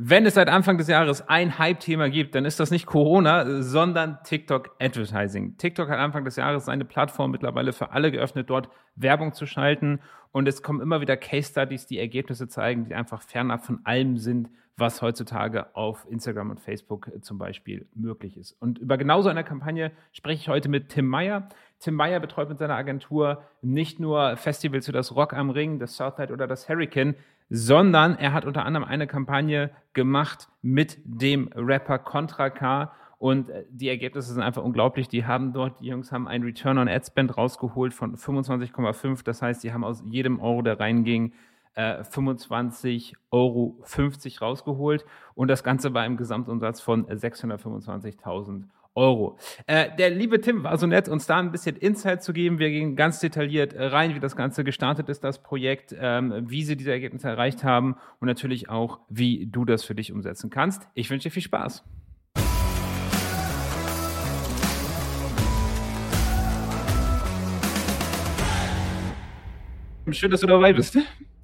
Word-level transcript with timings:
Wenn 0.00 0.24
es 0.26 0.34
seit 0.34 0.48
Anfang 0.48 0.78
des 0.78 0.86
Jahres 0.86 1.28
ein 1.28 1.58
Hype-Thema 1.58 2.08
gibt, 2.08 2.36
dann 2.36 2.44
ist 2.44 2.60
das 2.60 2.70
nicht 2.70 2.86
Corona, 2.86 3.62
sondern 3.62 4.18
TikTok 4.22 4.76
Advertising. 4.78 5.56
TikTok 5.58 5.88
hat 5.88 5.98
Anfang 5.98 6.24
des 6.24 6.36
Jahres 6.36 6.66
seine 6.66 6.84
Plattform 6.84 7.32
mittlerweile 7.32 7.72
für 7.72 7.90
alle 7.90 8.12
geöffnet, 8.12 8.48
dort 8.48 8.68
Werbung 8.94 9.32
zu 9.32 9.44
schalten. 9.44 9.98
Und 10.30 10.46
es 10.46 10.62
kommen 10.62 10.80
immer 10.80 11.00
wieder 11.00 11.16
Case 11.16 11.50
Studies, 11.50 11.86
die 11.86 11.98
Ergebnisse 11.98 12.46
zeigen, 12.46 12.84
die 12.84 12.94
einfach 12.94 13.22
fernab 13.22 13.64
von 13.64 13.80
allem 13.82 14.18
sind, 14.18 14.50
was 14.76 15.02
heutzutage 15.02 15.74
auf 15.74 16.06
Instagram 16.08 16.50
und 16.50 16.60
Facebook 16.60 17.08
äh, 17.08 17.20
zum 17.20 17.38
Beispiel 17.38 17.88
möglich 17.96 18.36
ist. 18.36 18.52
Und 18.52 18.78
über 18.78 18.96
genau 18.98 19.20
so 19.22 19.28
eine 19.28 19.42
Kampagne 19.42 19.90
spreche 20.12 20.42
ich 20.42 20.48
heute 20.48 20.68
mit 20.68 20.90
Tim 20.90 21.08
Meyer. 21.08 21.48
Tim 21.80 21.94
Meyer 21.94 22.20
betreut 22.20 22.48
mit 22.48 22.58
seiner 22.58 22.74
Agentur 22.74 23.42
nicht 23.62 24.00
nur 24.00 24.36
Festivals 24.36 24.88
wie 24.88 24.92
das 24.92 25.14
Rock 25.14 25.32
am 25.32 25.50
Ring, 25.50 25.78
das 25.78 25.96
Southside 25.96 26.32
oder 26.32 26.46
das 26.46 26.68
Hurricane, 26.68 27.14
sondern 27.50 28.16
er 28.16 28.32
hat 28.32 28.44
unter 28.44 28.64
anderem 28.64 28.86
eine 28.86 29.06
Kampagne 29.06 29.70
gemacht 29.92 30.48
mit 30.60 30.98
dem 31.04 31.50
Rapper 31.54 31.98
Contra 31.98 32.50
K. 32.50 32.92
Und 33.18 33.48
äh, 33.48 33.64
die 33.70 33.88
Ergebnisse 33.88 34.32
sind 34.32 34.42
einfach 34.42 34.62
unglaublich. 34.62 35.08
Die 35.08 35.24
haben 35.24 35.52
dort, 35.52 35.80
die 35.80 35.86
Jungs 35.86 36.12
haben 36.12 36.28
einen 36.28 36.44
Return 36.44 36.78
on 36.78 36.88
Ad 36.88 37.06
Spend 37.06 37.36
rausgeholt 37.36 37.94
von 37.94 38.16
25,5. 38.16 39.24
Das 39.24 39.42
heißt, 39.42 39.64
die 39.64 39.72
haben 39.72 39.84
aus 39.84 40.02
jedem 40.06 40.40
Euro, 40.40 40.62
der 40.62 40.78
reinging, 40.78 41.32
25,50 41.76 43.14
Euro 43.30 43.76
rausgeholt. 44.40 45.04
Und 45.34 45.48
das 45.48 45.62
Ganze 45.62 45.94
war 45.94 46.04
im 46.06 46.16
Gesamtumsatz 46.16 46.80
von 46.80 47.06
625.000 47.06 48.64
Euro. 48.94 49.38
Äh, 49.66 49.94
der 49.96 50.10
liebe 50.10 50.40
Tim 50.40 50.64
war 50.64 50.76
so 50.76 50.86
nett, 50.86 51.08
uns 51.08 51.26
da 51.26 51.38
ein 51.38 51.52
bisschen 51.52 51.76
Insight 51.76 52.22
zu 52.22 52.32
geben. 52.32 52.58
Wir 52.58 52.70
gehen 52.70 52.96
ganz 52.96 53.20
detailliert 53.20 53.72
äh, 53.72 53.84
rein, 53.84 54.14
wie 54.14 54.20
das 54.20 54.36
Ganze 54.36 54.64
gestartet 54.64 55.08
ist, 55.08 55.22
das 55.22 55.42
Projekt, 55.42 55.94
ähm, 55.98 56.44
wie 56.48 56.64
sie 56.64 56.76
diese 56.76 56.90
Ergebnisse 56.90 57.28
erreicht 57.28 57.64
haben 57.64 57.96
und 58.20 58.26
natürlich 58.26 58.68
auch, 58.68 59.00
wie 59.08 59.46
du 59.46 59.64
das 59.64 59.84
für 59.84 59.94
dich 59.94 60.12
umsetzen 60.12 60.50
kannst. 60.50 60.88
Ich 60.94 61.10
wünsche 61.10 61.28
dir 61.28 61.32
viel 61.32 61.42
Spaß. 61.42 61.84
Schön, 70.10 70.30
dass 70.30 70.40
du 70.40 70.46
dabei 70.46 70.72
bist. 70.72 70.98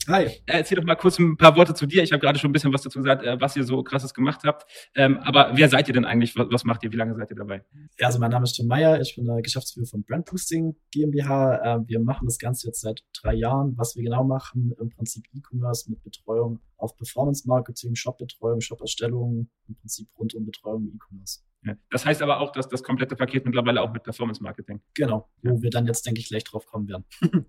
Hi. 0.09 0.25
Äh, 0.25 0.41
erzähl 0.47 0.77
doch 0.77 0.85
mal 0.85 0.97
kurz 0.97 1.19
ein 1.19 1.37
paar 1.37 1.57
Worte 1.57 1.75
zu 1.75 1.87
dir. 1.87 2.03
Ich 2.03 2.13
habe 2.13 2.21
gerade 2.21 2.39
schon 2.39 2.51
ein 2.51 2.53
bisschen 2.53 2.73
was 2.73 2.83
dazu 2.83 2.99
gesagt, 2.99 3.23
äh, 3.25 3.41
was 3.41 3.57
ihr 3.57 3.65
so 3.65 3.83
krasses 3.83 4.13
gemacht 4.13 4.43
habt. 4.45 4.71
Ähm, 4.95 5.19
aber 5.19 5.53
wer 5.55 5.69
seid 5.69 5.89
ihr 5.89 5.95
denn 5.95 6.05
eigentlich? 6.05 6.37
Was, 6.37 6.65
macht 6.65 6.83
ihr? 6.83 6.93
Wie 6.93 6.97
lange 6.97 7.15
seid 7.15 7.31
ihr 7.31 7.37
dabei? 7.37 7.65
Ja, 7.99 8.09
also 8.09 8.19
mein 8.19 8.31
Name 8.31 8.45
ist 8.45 8.55
Tim 8.55 8.67
Meyer. 8.67 9.01
Ich 9.01 9.17
bin 9.17 9.25
der 9.25 9.41
Geschäftsführer 9.41 9.87
von 9.87 10.05
Brand 10.05 10.27
Boosting 10.27 10.77
GmbH. 10.93 11.77
Ähm, 11.77 11.85
wir 11.89 12.01
machen 12.01 12.27
das 12.27 12.39
Ganze 12.39 12.67
jetzt 12.67 12.81
seit 12.81 13.03
drei 13.21 13.35
Jahren. 13.35 13.75
Was 13.77 13.97
wir 13.97 14.03
genau 14.03 14.25
machen, 14.25 14.75
im 14.79 14.91
Prinzip 14.91 15.25
E-Commerce 15.33 15.91
mit 15.91 16.03
Betreuung 16.03 16.61
auf 16.77 16.97
Performance 16.97 17.49
Marketing, 17.49 17.95
Shop-Betreuung, 17.95 18.61
Shop-Erstellung, 18.61 19.49
im 19.69 19.75
Prinzip 19.77 20.09
rund 20.19 20.35
um 20.35 20.45
Betreuung 20.45 20.93
E-Commerce. 20.95 21.41
Ja. 21.65 21.75
Das 21.91 22.05
heißt 22.05 22.21
aber 22.21 22.41
auch, 22.41 22.53
dass 22.53 22.69
das 22.69 22.83
komplette 22.83 23.17
Paket 23.17 23.47
mittlerweile 23.47 23.81
auch 23.81 23.91
mit 23.91 24.03
Performance 24.03 24.43
Marketing. 24.43 24.83
Genau, 24.93 25.31
wo 25.43 25.63
wir 25.63 25.71
dann 25.71 25.87
jetzt, 25.87 26.05
denke 26.05 26.21
ich, 26.21 26.29
gleich 26.29 26.45
drauf 26.45 26.67
kommen 26.67 26.89
werden. 26.89 27.05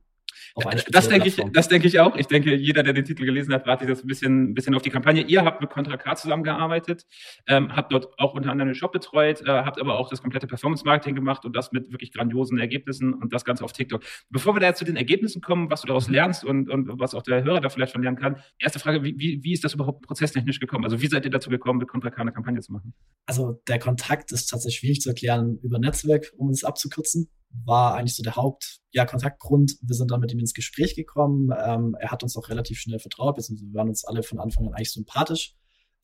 auf 0.56 0.68
eine 0.68 0.82
das 0.90 1.10
denke 1.10 1.28
ich, 1.28 1.42
das 1.52 1.68
denke 1.68 1.88
ich 1.88 2.00
auch. 2.00 2.16
Ich 2.16 2.28
denke, 2.28 2.56
jeder, 2.56 2.84
der 2.84 2.94
den 2.94 3.06
Titel 3.06 3.26
gelesen 3.26 3.54
hat, 3.54 3.66
wartet 3.66 3.90
jetzt 3.90 4.04
ein 4.04 4.08
bisschen, 4.08 4.52
ein 4.52 4.54
bisschen 4.54 4.76
auf 4.76 4.82
die 4.82 4.90
Kampagne. 4.90 5.24
Ihr 5.24 5.44
habt 5.44 5.62
mit 5.62 5.70
Contra 5.70 5.98
K 5.98 6.16
zusammengearbeitet, 6.16 7.06
ähm, 7.48 7.76
habt 7.76 7.92
dort 7.92 8.18
auch 8.20 8.34
unter 8.34 8.52
anderem 8.52 8.70
den 8.70 8.76
Shop 8.76 8.92
betreut, 8.92 9.42
äh, 9.42 9.50
habt 9.50 9.80
aber 9.80 10.00
auch 10.00 10.10
das 10.10 10.22
komplette 10.22 10.48
Performance 10.48 10.86
Marketing 10.86 11.16
gemacht 11.16 11.46
und 11.46 11.56
das 11.56 11.72
mit 11.72 11.92
wirklich 11.92 12.12
grandiosen 12.14 12.58
Ergebnissen 12.60 13.14
und 13.14 13.34
das 13.34 13.46
Ganze 13.46 13.64
auf 13.64 13.74
TikTok. 13.74 14.04
Bevor 14.30 14.56
wir 14.56 14.60
da 14.60 14.68
jetzt 14.68 14.80
zu 14.80 14.86
den 14.86 14.96
Ergebnissen 14.96 15.42
kommen, 15.42 15.70
was 15.70 15.82
du 15.82 15.88
daraus 15.88 16.10
lernst 16.10 16.44
und, 16.44 16.70
und 16.70 17.00
was 17.00 17.16
auch 17.16 17.24
der 17.24 17.44
Hörer 17.44 17.62
da 17.62 17.70
vielleicht 17.70 17.94
schon 17.94 18.04
lernen 18.04 18.18
kann, 18.18 18.38
erste 18.60 18.80
Frage, 18.80 19.04
wie, 19.04 19.18
wie, 19.18 19.44
wie 19.44 19.54
ist 19.54 19.64
das 19.64 19.74
überhaupt 19.74 20.06
prozesstechnisch 20.06 20.60
gekommen? 20.60 20.84
Also 20.84 21.02
wie 21.02 21.08
seid 21.08 21.26
ihr 21.26 21.32
dazu 21.32 21.50
gekommen, 21.50 21.80
mit 21.80 21.88
Contra 21.88 22.10
K 22.10 22.22
eine 22.22 22.32
Kampagne 22.32 22.62
zu 22.62 22.72
machen? 22.72 22.94
Also 23.26 23.62
der 23.68 23.80
Kontakt 23.80 24.32
ist 24.32 24.48
tatsächlich 24.48 24.80
schwierig 24.80 25.02
zu 25.02 25.10
erklären 25.10 25.60
über 25.64 25.80
Netzwerk, 25.80 26.32
um 26.38 26.50
es 26.50 26.64
abzukürzen 26.64 27.30
war 27.64 27.96
eigentlich 27.96 28.16
so 28.16 28.24
der 28.24 28.36
Haupt, 28.36 28.80
ja, 28.92 29.06
Kontaktgrund. 29.06 29.76
Wir 29.82 29.96
sind 29.96 30.12
dann 30.12 30.20
mit 30.20 30.32
ihm 30.34 30.40
ins 30.40 30.54
Gespräch 30.54 30.96
gekommen. 30.96 31.52
Ähm, 31.58 31.96
er 32.00 32.12
hat 32.12 32.24
uns 32.24 32.36
auch 32.38 32.50
relativ 32.50 32.80
schnell 32.80 33.00
vertraut, 33.00 33.38
wir 33.38 33.74
waren 33.74 33.90
uns 33.90 34.06
alle 34.06 34.24
von 34.24 34.40
Anfang 34.40 34.68
an 34.68 34.74
eigentlich 34.74 34.92
sympathisch, 34.92 35.56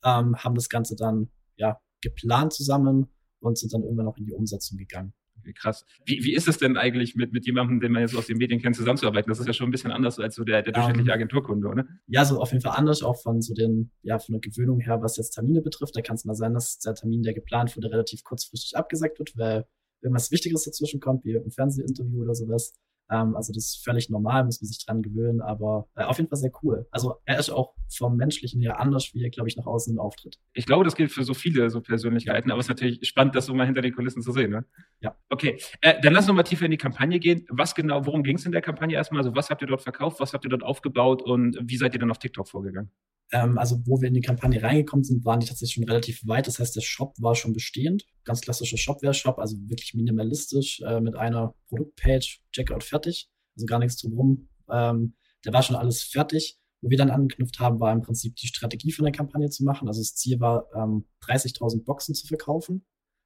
ähm, 0.04 0.36
haben 0.36 0.54
das 0.54 0.68
Ganze 0.68 0.96
dann, 0.96 1.30
ja, 1.56 1.80
geplant 2.00 2.52
zusammen 2.52 3.08
und 3.40 3.58
sind 3.58 3.72
dann 3.72 3.82
irgendwann 3.82 4.08
auch 4.08 4.16
in 4.16 4.24
die 4.24 4.32
Umsetzung 4.32 4.78
gegangen. 4.78 5.12
Krass. 5.56 5.84
Wie, 6.04 6.22
wie 6.22 6.34
ist 6.34 6.46
es 6.46 6.58
denn 6.58 6.76
eigentlich 6.76 7.16
mit, 7.16 7.32
mit 7.32 7.46
jemandem, 7.46 7.80
den 7.80 7.90
man 7.90 8.02
jetzt 8.02 8.14
aus 8.14 8.26
den 8.26 8.38
Medien 8.38 8.60
kennt, 8.60 8.76
zusammenzuarbeiten? 8.76 9.28
Das 9.28 9.40
ist 9.40 9.46
ja 9.46 9.52
schon 9.52 9.68
ein 9.68 9.72
bisschen 9.72 9.90
anders 9.90 10.18
als 10.20 10.36
so 10.36 10.44
der, 10.44 10.62
der 10.62 10.72
durchschnittliche 10.72 11.10
ähm, 11.10 11.14
Agenturkunde, 11.14 11.68
oder? 11.68 11.84
Ja, 12.06 12.24
so 12.24 12.40
auf 12.40 12.52
jeden 12.52 12.62
Fall 12.62 12.76
anders, 12.76 13.02
auch 13.02 13.20
von 13.20 13.40
so 13.40 13.52
den, 13.52 13.90
ja, 14.02 14.18
von 14.20 14.34
der 14.34 14.40
Gewöhnung 14.40 14.80
her, 14.80 15.02
was 15.02 15.16
jetzt 15.16 15.30
Termine 15.30 15.60
betrifft. 15.60 15.96
Da 15.96 16.00
kann 16.00 16.14
es 16.14 16.24
mal 16.24 16.34
sein, 16.34 16.54
dass 16.54 16.78
der 16.78 16.94
Termin, 16.94 17.22
der 17.22 17.34
geplant 17.34 17.76
wurde, 17.76 17.90
relativ 17.90 18.22
kurzfristig 18.22 18.76
abgesagt 18.76 19.18
wird, 19.18 19.36
weil 19.36 19.66
irgendwas 20.02 20.30
Wichtigeres 20.30 20.64
dazwischen 20.64 21.00
kommt, 21.00 21.24
wie 21.24 21.36
ein 21.36 21.50
Fernsehinterview 21.50 22.22
oder 22.22 22.34
sowas. 22.34 22.74
Ähm, 23.10 23.36
also 23.36 23.52
das 23.52 23.64
ist 23.64 23.84
völlig 23.84 24.08
normal, 24.10 24.44
muss 24.44 24.60
man 24.60 24.68
sich 24.68 24.84
dran 24.84 25.02
gewöhnen, 25.02 25.40
aber 25.40 25.88
äh, 25.96 26.04
auf 26.04 26.16
jeden 26.18 26.28
Fall 26.28 26.38
sehr 26.38 26.52
cool. 26.62 26.86
Also 26.90 27.16
er 27.24 27.38
ist 27.38 27.50
auch 27.50 27.74
vom 27.94 28.16
Menschlichen 28.16 28.60
her 28.62 28.80
anders, 28.80 29.10
wie 29.12 29.22
er, 29.22 29.30
glaube 29.30 29.48
ich, 29.48 29.56
nach 29.56 29.66
außen 29.66 29.98
auftritt. 29.98 30.38
Ich 30.54 30.66
glaube, 30.66 30.84
das 30.84 30.96
gilt 30.96 31.12
für 31.12 31.24
so 31.24 31.34
viele 31.34 31.68
so 31.68 31.80
Persönlichkeiten, 31.80 32.50
aber 32.50 32.60
es 32.60 32.66
ist 32.66 32.70
natürlich 32.70 33.06
spannend, 33.06 33.34
das 33.34 33.46
so 33.46 33.54
mal 33.54 33.66
hinter 33.66 33.82
den 33.82 33.94
Kulissen 33.94 34.22
zu 34.22 34.32
sehen. 34.32 34.50
Ne? 34.50 34.64
Ja. 35.00 35.14
Okay, 35.28 35.58
äh, 35.82 36.00
dann 36.00 36.14
lass 36.14 36.28
uns 36.28 36.36
mal 36.36 36.42
tiefer 36.42 36.64
in 36.64 36.70
die 36.70 36.78
Kampagne 36.78 37.18
gehen. 37.18 37.46
Was 37.50 37.74
genau, 37.74 38.06
worum 38.06 38.22
ging 38.22 38.36
es 38.36 38.46
in 38.46 38.52
der 38.52 38.62
Kampagne 38.62 38.96
erstmal? 38.96 39.20
Also 39.20 39.34
was 39.36 39.50
habt 39.50 39.60
ihr 39.60 39.68
dort 39.68 39.82
verkauft, 39.82 40.20
was 40.20 40.32
habt 40.32 40.44
ihr 40.44 40.50
dort 40.50 40.62
aufgebaut 40.62 41.22
und 41.22 41.58
wie 41.62 41.76
seid 41.76 41.94
ihr 41.94 42.00
dann 42.00 42.10
auf 42.10 42.18
TikTok 42.18 42.48
vorgegangen? 42.48 42.90
Ähm, 43.32 43.58
also 43.58 43.80
wo 43.86 44.00
wir 44.00 44.08
in 44.08 44.14
die 44.14 44.20
Kampagne 44.20 44.62
reingekommen 44.62 45.04
sind, 45.04 45.24
waren 45.24 45.40
die 45.40 45.46
tatsächlich 45.46 45.74
schon 45.74 45.84
relativ 45.84 46.26
weit. 46.26 46.46
Das 46.46 46.58
heißt, 46.58 46.76
der 46.76 46.82
Shop 46.82 47.14
war 47.18 47.34
schon 47.34 47.54
bestehend. 47.54 48.04
Ganz 48.24 48.42
klassischer 48.42 48.76
Shopware-Shop, 48.76 49.38
also 49.38 49.56
wirklich 49.66 49.94
minimalistisch 49.94 50.80
äh, 50.82 51.00
mit 51.00 51.16
einer 51.16 51.54
Produktpage, 51.68 52.40
Checkout 52.52 52.84
fertig. 52.84 53.30
Also 53.56 53.66
gar 53.66 53.78
nichts 53.78 53.96
drumherum. 53.96 54.48
Ähm, 54.70 55.14
der 55.44 55.52
war 55.52 55.62
schon 55.62 55.76
alles 55.76 56.02
fertig. 56.02 56.58
Wo 56.82 56.90
wir 56.90 56.98
dann 56.98 57.10
angeknüpft 57.10 57.60
haben, 57.60 57.78
war 57.78 57.92
im 57.92 58.02
Prinzip 58.02 58.34
die 58.36 58.48
Strategie 58.48 58.90
von 58.90 59.04
der 59.04 59.12
Kampagne 59.12 59.48
zu 59.48 59.64
machen. 59.64 59.88
Also 59.88 60.00
das 60.00 60.16
Ziel 60.16 60.40
war, 60.40 60.66
ähm, 60.74 61.06
30.000 61.24 61.84
Boxen 61.84 62.14
zu 62.14 62.26
verkaufen, 62.26 62.84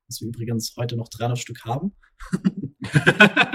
was 0.09 0.21
wir 0.21 0.28
übrigens 0.28 0.77
heute 0.77 0.95
noch 0.97 1.09
300 1.09 1.39
Stück 1.39 1.65
haben. 1.65 1.93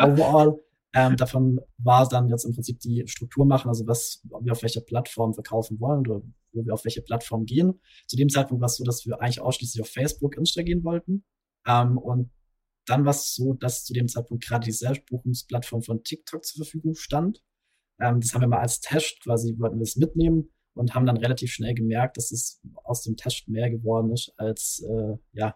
Overall. 0.02 0.60
Ähm, 0.94 1.16
davon 1.16 1.62
war 1.78 2.08
dann 2.08 2.28
jetzt 2.28 2.44
im 2.44 2.54
Prinzip 2.54 2.80
die 2.80 3.04
Struktur 3.08 3.46
machen, 3.46 3.70
also 3.70 3.88
was 3.88 4.22
wir 4.42 4.52
auf 4.52 4.62
welcher 4.62 4.82
Plattform 4.82 5.34
verkaufen 5.34 5.80
wollen 5.80 6.02
oder 6.02 6.22
wo 6.52 6.66
wir 6.66 6.74
auf 6.74 6.84
welche 6.84 7.02
Plattform 7.02 7.46
gehen. 7.46 7.80
Zu 8.08 8.18
dem 8.18 8.30
Zeitpunkt 8.30 8.62
war 8.62 8.68
es 8.68 8.76
so, 8.76 8.84
dass 8.84 9.06
wir 9.06 9.22
eigentlich 9.22 9.42
ausschließlich 9.42 9.82
auf 9.82 9.90
Facebook, 9.90 10.36
Insta 10.36 10.64
gehen 10.64 10.84
wollten. 10.84 11.24
Ähm, 11.66 11.98
und 11.98 12.32
dann 12.86 13.06
war 13.06 13.12
es 13.12 13.34
so, 13.36 13.54
dass 13.54 13.86
zu 13.86 13.94
dem 13.94 14.08
Zeitpunkt 14.08 14.46
gerade 14.46 14.66
die 14.66 14.72
Selbstbuchungsplattform 14.72 15.82
von 15.82 16.04
TikTok 16.04 16.44
zur 16.44 16.66
Verfügung 16.66 16.96
stand. 16.96 17.42
Ähm, 18.02 18.20
das 18.20 18.34
haben 18.34 18.42
wir 18.42 18.48
mal 18.48 18.60
als 18.60 18.82
Test 18.82 19.22
quasi, 19.24 19.56
wollten 19.60 19.78
wir 19.78 19.84
es 19.84 19.96
mitnehmen 19.96 20.52
und 20.74 20.94
haben 20.94 21.06
dann 21.06 21.18
relativ 21.18 21.54
schnell 21.54 21.74
gemerkt, 21.74 22.18
dass 22.18 22.32
es 22.32 22.62
aus 22.84 23.04
dem 23.04 23.16
Test 23.16 23.48
mehr 23.48 23.70
geworden 23.70 24.12
ist 24.12 24.34
als 24.38 24.84
äh, 24.90 25.16
ja 25.34 25.56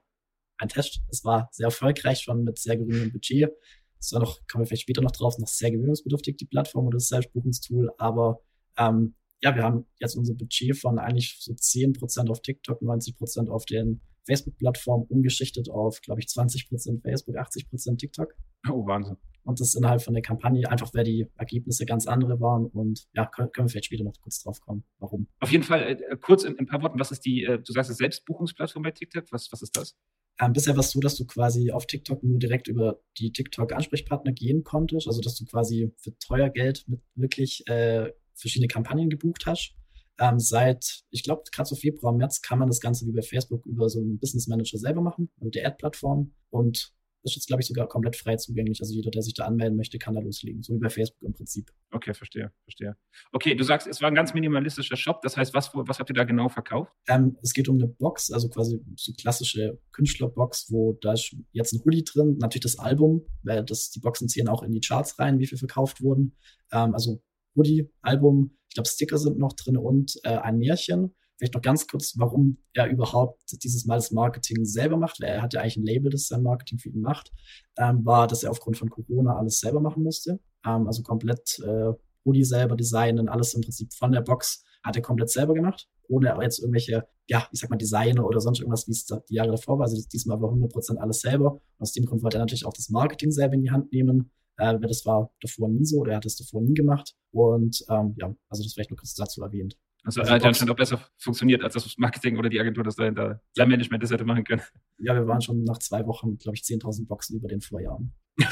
ein 0.58 0.70
Test. 0.70 1.02
Es 1.10 1.24
war 1.26 1.50
sehr 1.52 1.66
erfolgreich 1.66 2.22
schon 2.22 2.44
mit 2.44 2.58
sehr 2.58 2.78
geringem 2.78 3.12
Budget. 3.12 3.52
Es 4.00 4.12
war 4.12 4.20
noch, 4.20 4.40
kommen 4.48 4.64
wir 4.64 4.68
vielleicht 4.68 4.84
später 4.84 5.02
noch 5.02 5.12
drauf, 5.12 5.38
noch 5.38 5.48
sehr 5.48 5.72
gewöhnungsbedürftig, 5.72 6.38
die 6.38 6.46
Plattform 6.46 6.88
oder 6.88 6.98
das 6.98 7.08
Selbstbuchungstool, 7.08 7.92
aber 7.98 8.42
ähm, 8.78 9.16
ja, 9.42 9.56
wir 9.56 9.64
haben 9.64 9.86
jetzt 10.00 10.16
unser 10.16 10.34
Budget 10.34 10.78
von 10.78 10.98
eigentlich 10.98 11.38
so 11.40 11.54
10% 11.54 12.30
auf 12.30 12.42
TikTok, 12.42 12.82
90% 12.82 13.50
auf 13.50 13.66
den 13.66 14.02
Facebook-Plattformen 14.26 15.06
umgeschichtet 15.08 15.70
auf, 15.70 16.02
glaube 16.02 16.22
ich, 16.22 16.28
20% 16.28 17.02
Facebook, 17.02 17.36
80% 17.38 17.98
TikTok. 17.98 18.34
Oh, 18.70 18.86
Wahnsinn. 18.88 19.18
Und 19.44 19.60
das 19.60 19.76
innerhalb 19.76 20.02
von 20.02 20.16
der 20.16 20.24
Kampagne, 20.24 20.68
einfach 20.70 20.92
weil 20.96 21.04
die 21.04 21.28
Ergebnisse 21.38 21.86
ganz 21.86 22.08
andere 22.08 22.40
waren. 22.42 22.66
Und 22.66 23.08
ja, 23.14 23.28
können, 23.28 23.52
können 23.52 23.68
wir 23.68 23.72
vielleicht 23.72 23.86
später 23.86 24.04
noch 24.04 24.20
kurz 24.20 24.42
drauf 24.42 24.60
kommen, 24.62 24.84
warum. 24.98 25.28
Auf 25.40 25.52
jeden 25.52 25.64
Fall, 25.64 25.84
äh, 25.84 26.18
kurz 26.18 26.44
in, 26.44 26.54
in, 26.54 26.62
ein 26.62 26.66
paar 26.66 26.82
Worten, 26.82 27.00
was 27.00 27.12
ist 27.12 27.24
die, 27.26 27.44
äh, 27.44 27.60
du 27.60 27.72
sagst, 27.72 27.96
Selbstbuchungsplattform 27.96 28.82
bei 28.82 28.92
TikTok? 28.92 29.26
Was, 29.32 29.52
was 29.52 29.62
ist 29.62 29.78
das? 29.78 29.96
Ähm, 30.40 30.54
bisher 30.54 30.76
war 30.76 30.82
es 30.82 30.92
so, 30.92 31.00
dass 31.00 31.16
du 31.16 31.26
quasi 31.26 31.72
auf 31.72 31.86
TikTok 31.86 32.24
nur 32.24 32.40
direkt 32.40 32.68
über 32.68 33.00
die 33.18 33.32
TikTok-Ansprechpartner 33.32 34.34
gehen 34.34 34.64
konntest. 34.64 35.08
Also, 35.08 35.22
dass 35.22 35.36
du 35.36 35.46
quasi 35.46 35.94
für 35.98 36.18
teuer 36.20 36.50
Geld 36.50 36.84
mit 36.88 37.02
wirklich 37.16 37.66
äh, 37.68 38.12
verschiedene 38.34 38.68
Kampagnen 38.68 39.10
gebucht 39.10 39.46
hast. 39.46 39.74
Ähm, 40.18 40.40
seit, 40.40 41.04
ich 41.10 41.24
glaube, 41.24 41.44
gerade 41.52 41.68
so 41.68 41.76
Februar, 41.76 42.14
März 42.14 42.42
kann 42.42 42.60
man 42.60 42.68
das 42.68 42.80
Ganze 42.80 43.06
wie 43.06 43.12
bei 43.12 43.22
Facebook 43.22 43.66
über 43.66 43.90
so 43.90 44.00
einen 44.00 44.20
Business 44.20 44.48
Manager 44.48 44.78
selber 44.78 45.02
machen, 45.02 45.30
also 45.40 45.50
die 45.50 45.66
Ad-Plattform. 45.66 46.34
Und 46.50 46.94
ist 47.26 47.36
jetzt, 47.36 47.48
glaube 47.48 47.62
ich, 47.62 47.68
sogar 47.68 47.88
komplett 47.88 48.16
frei 48.16 48.36
zugänglich. 48.38 48.80
Also 48.82 48.94
jeder, 48.94 49.12
der 49.12 49.22
sich 49.22 49.34
da 49.34 49.46
anmelden 49.46 49.76
möchte, 49.76 49.98
kann 49.98 50.16
da 50.16 50.22
loslegen. 50.22 50.64
So 50.64 50.74
wie 50.74 50.80
bei 50.80 50.90
Facebook 50.90 51.24
im 51.24 51.34
Prinzip. 51.34 51.72
Okay, 51.92 52.14
verstehe, 52.14 52.52
verstehe. 52.64 52.96
Okay, 53.32 53.56
du 53.56 53.64
sagst, 53.64 53.88
es 53.88 54.02
war 54.02 54.10
ein 54.10 54.16
ganz 54.16 54.34
minimalistischer 54.34 54.96
Shop. 54.96 55.22
Das 55.22 55.36
heißt, 55.36 55.54
was, 55.54 55.72
was 55.74 56.00
habt 56.00 56.10
ihr 56.10 56.14
da 56.14 56.24
genau 56.24 56.50
verkauft? 56.50 56.92
Ähm, 57.08 57.38
es 57.42 57.54
geht 57.54 57.68
um 57.68 57.76
eine 57.76 57.88
Box, 57.88 58.32
also 58.32 58.50
quasi 58.50 58.80
so 58.96 59.12
klassische 59.14 59.80
Künstlerbox, 59.92 60.72
wo 60.72 60.94
da 61.02 61.14
ist 61.14 61.36
jetzt 61.52 61.74
ein 61.74 61.82
Hoodie 61.84 62.04
drin, 62.04 62.38
natürlich 62.40 62.64
das 62.64 62.80
Album, 62.80 63.26
weil 63.44 63.64
das, 63.64 63.90
die 63.90 64.00
Boxen 64.00 64.30
zählen 64.30 64.48
auch 64.48 64.64
in 64.64 64.72
die 64.72 64.82
Charts 64.82 65.20
rein, 65.20 65.40
wie 65.40 65.48
viel 65.48 65.58
verkauft 65.58 66.02
wurden. 66.02 66.36
Ähm, 66.72 66.94
also 66.94 67.22
Hoodie, 67.56 67.90
Album, 68.02 68.58
ich 68.70 68.76
glaube 68.76 68.90
Sticker 68.90 69.18
sind 69.18 69.40
noch 69.40 69.54
drin 69.54 69.78
und 69.78 70.20
äh, 70.24 70.38
ein 70.38 70.58
Märchen. 70.58 71.16
Vielleicht 71.38 71.54
noch 71.54 71.62
ganz 71.62 71.86
kurz, 71.88 72.14
warum 72.18 72.58
er 72.74 72.88
überhaupt 72.88 73.42
dieses 73.64 73.86
Mal 73.86 73.96
das 73.96 74.12
Marketing 74.12 74.64
selber 74.64 74.98
macht, 74.98 75.20
weil 75.20 75.30
er 75.30 75.42
hat 75.42 75.54
ja 75.54 75.62
eigentlich 75.62 75.78
ein 75.78 75.86
Label, 75.86 76.12
das 76.12 76.28
sein 76.28 76.44
Marketing 76.44 76.80
für 76.80 76.90
ihn 76.90 77.02
macht, 77.02 77.32
ähm, 77.78 78.06
war, 78.06 78.28
dass 78.28 78.44
er 78.44 78.52
aufgrund 78.52 78.78
von 78.78 78.90
Corona 78.90 79.36
alles 79.36 79.60
selber 79.60 79.82
machen 79.82 80.04
musste. 80.04 80.40
Ähm, 80.66 80.88
also 80.88 81.04
komplett 81.04 81.60
äh, 81.60 81.92
Hoodie 82.26 82.44
selber 82.44 82.76
designen, 82.76 83.30
alles 83.30 83.54
im 83.54 83.62
Prinzip 83.62 83.94
von 83.94 84.12
der 84.12 84.22
Box 84.22 84.64
hat 84.86 84.96
er 84.96 85.02
komplett 85.02 85.30
selber 85.30 85.54
gemacht, 85.54 85.88
ohne 86.08 86.38
jetzt 86.42 86.60
irgendwelche, 86.60 87.08
ja, 87.28 87.48
ich 87.52 87.60
sag 87.60 87.70
mal, 87.70 87.78
Designer 87.78 88.26
oder 88.26 88.40
sonst 88.40 88.60
irgendwas, 88.60 88.88
wie 88.88 88.92
es 88.92 89.06
die 89.06 89.34
Jahre 89.34 89.52
davor 89.52 89.80
war. 89.80 89.86
Also 89.86 90.02
diesmal 90.14 90.40
war 90.40 90.52
100% 90.52 90.98
alles 90.98 91.22
selber. 91.22 91.54
Und 91.54 91.62
aus 91.80 91.92
dem 91.92 92.06
Grund 92.06 92.22
wollte 92.22 92.38
er 92.38 92.42
natürlich 92.42 92.66
auch 92.66 92.74
das 92.74 92.90
Marketing 92.90 93.32
selber 93.32 93.56
in 93.56 93.64
die 93.64 93.72
Hand 93.72 93.92
nehmen. 93.92 94.32
Äh, 94.58 94.80
das 94.80 95.06
war 95.06 95.32
davor 95.42 95.70
nie 95.70 95.86
so, 95.86 95.98
oder 95.98 96.12
er 96.12 96.18
hat 96.18 96.26
das 96.26 96.36
davor 96.36 96.62
nie 96.62 96.76
gemacht. 96.76 97.16
Und 97.32 97.84
ähm, 97.90 98.16
ja, 98.18 98.34
also 98.48 98.64
das 98.64 98.74
vielleicht 98.74 98.92
nur 98.92 98.98
kurz 98.98 99.16
dazu 99.16 99.42
erwähnt. 99.42 99.76
Also, 100.06 100.22
also 100.22 100.34
hat 100.34 100.46
anscheinend 100.46 100.72
auch 100.72 100.76
besser 100.76 101.00
funktioniert, 101.18 101.64
als 101.64 101.74
das 101.74 101.98
Marketing 101.98 102.38
oder 102.38 102.48
die 102.48 102.60
Agentur 102.60 102.84
das 102.84 102.96
dahinter, 102.96 103.42
sein 103.54 103.68
Management 103.68 104.04
das 104.04 104.12
hätte 104.12 104.24
machen 104.24 104.44
können. 104.44 104.62
Ja, 105.00 105.16
wir 105.16 105.28
waren 105.28 105.42
schon 105.42 105.64
nach 105.64 105.80
zwei 105.80 106.06
Wochen, 106.06 106.38
glaube 106.38 106.56
ich, 106.56 106.62
10.000 106.62 107.08
Boxen 107.08 107.38
über 107.38 107.48
den 107.48 107.62
Vorjahren. 107.62 108.14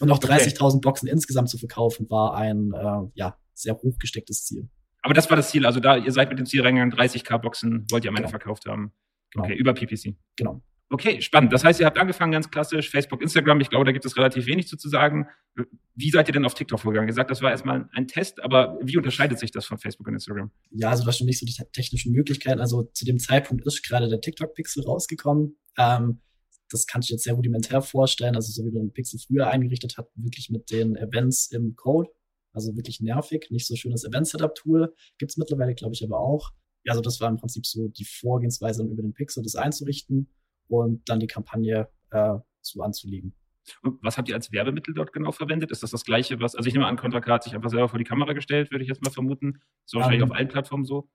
Und 0.00 0.10
auch 0.10 0.18
30.000 0.18 0.60
okay. 0.60 0.78
Boxen 0.80 1.08
insgesamt 1.08 1.48
zu 1.48 1.58
verkaufen, 1.58 2.08
war 2.08 2.34
ein 2.34 2.72
äh, 2.72 3.10
ja, 3.14 3.36
sehr 3.54 3.74
hochgestecktes 3.74 4.44
Ziel. 4.44 4.68
Aber 5.02 5.14
das 5.14 5.28
war 5.28 5.36
das 5.36 5.50
Ziel. 5.50 5.66
Also 5.66 5.80
da, 5.80 5.96
ihr 5.96 6.12
seid 6.12 6.30
mit 6.30 6.38
dem 6.38 6.46
Ziel 6.46 6.62
reingegangen, 6.62 6.94
30k 6.94 7.38
Boxen 7.38 7.84
wollt 7.90 8.04
ihr 8.04 8.10
am 8.10 8.16
Ende 8.16 8.28
genau. 8.28 8.38
verkauft 8.38 8.66
haben. 8.66 8.92
Genau. 9.30 9.44
Okay, 9.44 9.54
über 9.56 9.74
PPC. 9.74 10.14
Genau. 10.36 10.62
Okay, 10.92 11.22
spannend. 11.22 11.54
Das 11.54 11.64
heißt, 11.64 11.80
ihr 11.80 11.86
habt 11.86 11.96
angefangen 11.96 12.32
ganz 12.32 12.50
klassisch, 12.50 12.90
Facebook, 12.90 13.22
Instagram. 13.22 13.62
Ich 13.62 13.70
glaube, 13.70 13.86
da 13.86 13.92
gibt 13.92 14.04
es 14.04 14.14
relativ 14.14 14.44
wenig 14.44 14.68
zu, 14.68 14.76
sagen. 14.76 15.26
Wie 15.94 16.10
seid 16.10 16.28
ihr 16.28 16.34
denn 16.34 16.44
auf 16.44 16.52
TikTok 16.52 16.80
vorgegangen? 16.80 17.08
Ihr 17.08 17.14
sagt, 17.14 17.30
das 17.30 17.40
war 17.40 17.50
erstmal 17.50 17.88
ein 17.94 18.06
Test, 18.08 18.42
aber 18.42 18.78
wie 18.82 18.98
unterscheidet 18.98 19.38
sich 19.38 19.50
das 19.50 19.64
von 19.64 19.78
Facebook 19.78 20.06
und 20.08 20.14
Instagram? 20.14 20.50
Ja, 20.70 20.90
also 20.90 21.06
das 21.06 21.16
schon 21.16 21.26
nicht 21.26 21.38
so 21.38 21.46
die 21.46 21.54
technischen 21.72 22.12
Möglichkeiten. 22.12 22.60
Also 22.60 22.82
zu 22.92 23.06
dem 23.06 23.18
Zeitpunkt 23.18 23.64
ist 23.64 23.82
gerade 23.88 24.06
der 24.10 24.20
TikTok-Pixel 24.20 24.84
rausgekommen. 24.84 25.56
Ähm, 25.78 26.20
das 26.68 26.86
kann 26.86 27.00
ich 27.00 27.08
jetzt 27.08 27.24
sehr 27.24 27.34
rudimentär 27.34 27.80
vorstellen. 27.80 28.36
Also 28.36 28.52
so 28.52 28.62
wie 28.62 28.70
man 28.70 28.88
den 28.88 28.92
Pixel 28.92 29.18
früher 29.18 29.46
eingerichtet 29.46 29.96
hat, 29.96 30.10
wirklich 30.14 30.50
mit 30.50 30.70
den 30.70 30.96
Events 30.96 31.50
im 31.52 31.74
Code. 31.74 32.10
Also 32.52 32.76
wirklich 32.76 33.00
nervig, 33.00 33.46
nicht 33.48 33.66
so 33.66 33.76
schönes 33.76 34.04
Event-Setup-Tool. 34.04 34.92
Gibt's 35.16 35.38
mittlerweile, 35.38 35.74
glaube 35.74 35.94
ich, 35.94 36.04
aber 36.04 36.20
auch. 36.20 36.50
Ja, 36.84 36.92
also 36.92 37.00
das 37.00 37.18
war 37.18 37.30
im 37.30 37.38
Prinzip 37.38 37.64
so 37.64 37.88
die 37.88 38.04
Vorgehensweise, 38.04 38.82
um 38.82 38.90
über 38.90 39.00
den 39.00 39.14
Pixel 39.14 39.42
das 39.42 39.54
einzurichten 39.54 40.28
und 40.68 41.08
dann 41.08 41.20
die 41.20 41.26
Kampagne 41.26 41.88
äh, 42.10 42.34
so 42.60 42.82
anzulegen. 42.82 43.34
Und 43.82 44.02
was 44.02 44.18
habt 44.18 44.28
ihr 44.28 44.34
als 44.34 44.50
Werbemittel 44.52 44.94
dort 44.94 45.12
genau 45.12 45.32
verwendet? 45.32 45.70
Ist 45.70 45.82
das 45.82 45.90
das 45.90 46.04
gleiche, 46.04 46.40
was, 46.40 46.54
also 46.54 46.66
ich 46.66 46.74
nehme 46.74 46.86
an, 46.86 46.96
Contra 46.96 47.24
hat 47.24 47.44
sich 47.44 47.54
einfach 47.54 47.70
selber 47.70 47.88
vor 47.88 47.98
die 47.98 48.04
Kamera 48.04 48.32
gestellt, 48.32 48.70
würde 48.70 48.82
ich 48.82 48.88
jetzt 48.88 49.02
mal 49.02 49.10
vermuten. 49.10 49.60
So 49.84 49.98
wahrscheinlich 49.98 50.22
um, 50.22 50.28
ähm, 50.28 50.32
auf 50.32 50.38
allen 50.38 50.48
Plattformen 50.48 50.84
so. 50.84 51.08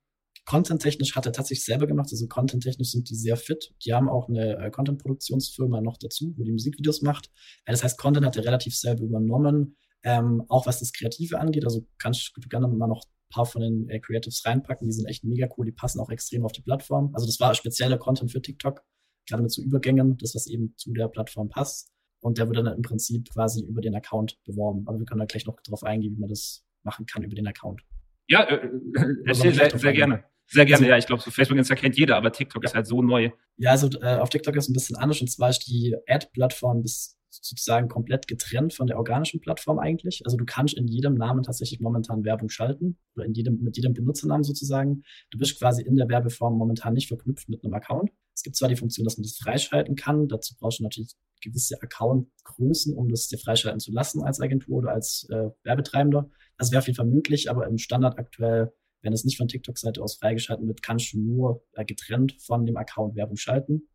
Content-technisch 0.45 1.15
hat 1.15 1.25
er 1.25 1.33
tatsächlich 1.33 1.65
selber 1.65 1.87
gemacht, 1.87 2.07
also 2.11 2.25
Content-technisch 2.27 2.91
sind 2.91 3.09
die 3.09 3.15
sehr 3.15 3.35
fit. 3.35 3.73
Die 3.83 3.93
haben 3.93 4.07
auch 4.07 4.29
eine 4.29 4.57
äh, 4.57 4.71
Content-Produktionsfirma 4.71 5.81
noch 5.81 5.97
dazu, 5.97 6.33
wo 6.37 6.43
die 6.43 6.51
Musikvideos 6.51 7.01
macht. 7.01 7.29
Äh, 7.65 7.71
das 7.71 7.83
heißt, 7.83 7.97
Content 7.97 8.25
hat 8.25 8.37
er 8.37 8.45
relativ 8.45 8.75
selber 8.75 9.03
übernommen, 9.03 9.75
ähm, 10.03 10.43
auch 10.47 10.65
was 10.65 10.79
das 10.79 10.93
Kreative 10.93 11.39
angeht. 11.39 11.65
Also 11.65 11.85
kannst 11.97 12.31
du 12.33 12.47
gerne 12.47 12.67
mal 12.67 12.87
noch 12.87 13.03
ein 13.03 13.33
paar 13.33 13.45
von 13.45 13.61
den 13.61 13.89
äh, 13.89 13.99
Creatives 13.99 14.45
reinpacken, 14.45 14.87
die 14.87 14.93
sind 14.93 15.07
echt 15.07 15.25
mega 15.25 15.49
cool, 15.57 15.65
die 15.65 15.73
passen 15.73 15.99
auch 15.99 16.09
extrem 16.09 16.45
auf 16.45 16.53
die 16.53 16.61
Plattform. 16.61 17.11
Also 17.13 17.25
das 17.25 17.39
war 17.41 17.53
spezieller 17.53 17.97
Content 17.97 18.31
für 18.31 18.41
TikTok 18.41 18.83
gerade 19.27 19.43
mit 19.43 19.51
so 19.51 19.61
Übergängen, 19.61 20.17
das, 20.17 20.35
was 20.35 20.47
eben 20.47 20.73
zu 20.77 20.93
der 20.93 21.07
Plattform 21.07 21.49
passt. 21.49 21.91
Und 22.19 22.37
der 22.37 22.47
wird 22.47 22.57
dann 22.57 22.67
im 22.67 22.81
Prinzip 22.81 23.29
quasi 23.31 23.63
über 23.63 23.81
den 23.81 23.95
Account 23.95 24.37
beworben. 24.45 24.83
Aber 24.87 24.97
wir 24.97 25.05
können 25.05 25.19
da 25.19 25.25
gleich 25.25 25.45
noch 25.45 25.59
drauf 25.61 25.83
eingehen, 25.83 26.15
wie 26.15 26.19
man 26.19 26.29
das 26.29 26.65
machen 26.83 27.05
kann 27.05 27.23
über 27.23 27.35
den 27.35 27.47
Account. 27.47 27.81
Ja, 28.27 28.43
äh, 28.43 28.55
äh 28.55 29.15
erzähl 29.25 29.53
sehr, 29.53 29.77
sehr 29.77 29.93
gerne. 29.93 30.23
Sehr 30.49 30.65
gerne, 30.65 30.85
also, 30.85 30.89
ja. 30.89 30.97
Ich 30.97 31.05
glaube, 31.05 31.21
so 31.21 31.29
Facebook 31.29 31.57
Insta 31.57 31.75
kennt 31.75 31.97
jeder, 31.97 32.15
aber 32.15 32.31
TikTok 32.31 32.63
ja. 32.63 32.69
ist 32.69 32.75
halt 32.75 32.87
so 32.87 33.01
neu. 33.01 33.31
Ja, 33.57 33.71
also 33.71 33.89
äh, 34.01 34.17
auf 34.17 34.29
TikTok 34.29 34.55
ist 34.55 34.65
es 34.65 34.69
ein 34.69 34.73
bisschen 34.73 34.95
anders. 34.95 35.19
Und 35.19 35.27
zwar 35.29 35.49
ist 35.49 35.67
die 35.67 35.95
Ad-Plattform 36.07 36.83
sozusagen 37.29 37.89
komplett 37.89 38.27
getrennt 38.27 38.73
von 38.73 38.87
der 38.87 38.97
organischen 38.97 39.41
Plattform 39.41 39.79
eigentlich. 39.79 40.21
Also 40.25 40.37
du 40.37 40.45
kannst 40.45 40.75
in 40.75 40.87
jedem 40.87 41.15
Namen 41.15 41.43
tatsächlich 41.43 41.81
momentan 41.81 42.23
Werbung 42.23 42.49
schalten 42.49 42.97
oder 43.15 43.25
in 43.25 43.33
jedem, 43.33 43.59
mit 43.61 43.75
jedem 43.75 43.93
Benutzernamen 43.93 44.43
sozusagen. 44.43 45.03
Du 45.31 45.37
bist 45.37 45.59
quasi 45.59 45.83
in 45.83 45.97
der 45.97 46.07
Werbeform 46.07 46.57
momentan 46.57 46.93
nicht 46.93 47.07
verknüpft 47.07 47.49
mit 47.49 47.63
einem 47.63 47.73
Account. 47.73 48.11
Es 48.37 48.43
gibt 48.43 48.55
zwar 48.55 48.69
die 48.69 48.75
Funktion, 48.75 49.03
dass 49.03 49.17
man 49.17 49.23
das 49.23 49.35
freischalten 49.35 49.95
kann. 49.95 50.27
Dazu 50.27 50.55
brauchst 50.59 50.77
du 50.77 50.83
natürlich 50.83 51.15
gewisse 51.41 51.81
Accountgrößen, 51.81 52.95
um 52.95 53.09
das 53.09 53.27
dir 53.27 53.39
freischalten 53.39 53.79
zu 53.79 53.91
lassen 53.91 54.21
als 54.21 54.39
Agentur 54.39 54.77
oder 54.77 54.91
als 54.91 55.27
äh, 55.31 55.49
Werbetreibender. 55.63 56.29
Das 56.57 56.71
wäre 56.71 56.79
auf 56.79 56.85
jeden 56.85 56.97
Fall 56.97 57.07
möglich, 57.07 57.49
aber 57.49 57.65
im 57.65 57.79
Standard 57.79 58.19
aktuell, 58.19 58.71
wenn 59.01 59.13
es 59.13 59.25
nicht 59.25 59.37
von 59.37 59.47
TikTok-Seite 59.47 60.03
aus 60.03 60.17
freigeschalten 60.17 60.67
wird, 60.67 60.83
kannst 60.83 61.13
du 61.13 61.19
nur 61.19 61.65
äh, 61.73 61.83
getrennt 61.83 62.35
von 62.39 62.67
dem 62.67 62.77
Account 62.77 63.15
Werbung 63.15 63.37
schalten 63.37 63.87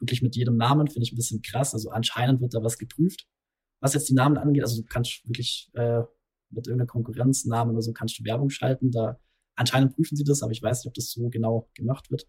wirklich 0.00 0.22
mit 0.22 0.36
jedem 0.36 0.56
Namen, 0.56 0.88
finde 0.88 1.04
ich 1.04 1.12
ein 1.12 1.16
bisschen 1.16 1.42
krass. 1.42 1.74
Also 1.74 1.90
anscheinend 1.90 2.40
wird 2.40 2.54
da 2.54 2.62
was 2.62 2.78
geprüft. 2.78 3.26
Was 3.80 3.94
jetzt 3.94 4.08
die 4.08 4.14
Namen 4.14 4.38
angeht, 4.38 4.62
also 4.62 4.82
du 4.82 4.86
kannst 4.88 5.26
wirklich 5.26 5.70
äh, 5.74 6.02
mit 6.50 6.66
irgendeiner 6.66 6.86
Konkurrenznamen 6.86 7.74
oder 7.74 7.82
so 7.82 7.92
kannst 7.92 8.18
du 8.18 8.24
Werbung 8.24 8.50
schalten. 8.50 8.90
Da 8.90 9.20
anscheinend 9.54 9.94
prüfen 9.94 10.16
sie 10.16 10.24
das, 10.24 10.42
aber 10.42 10.52
ich 10.52 10.62
weiß 10.62 10.84
nicht, 10.84 10.88
ob 10.88 10.94
das 10.94 11.10
so 11.10 11.28
genau 11.28 11.68
gemacht 11.74 12.10
wird. 12.10 12.26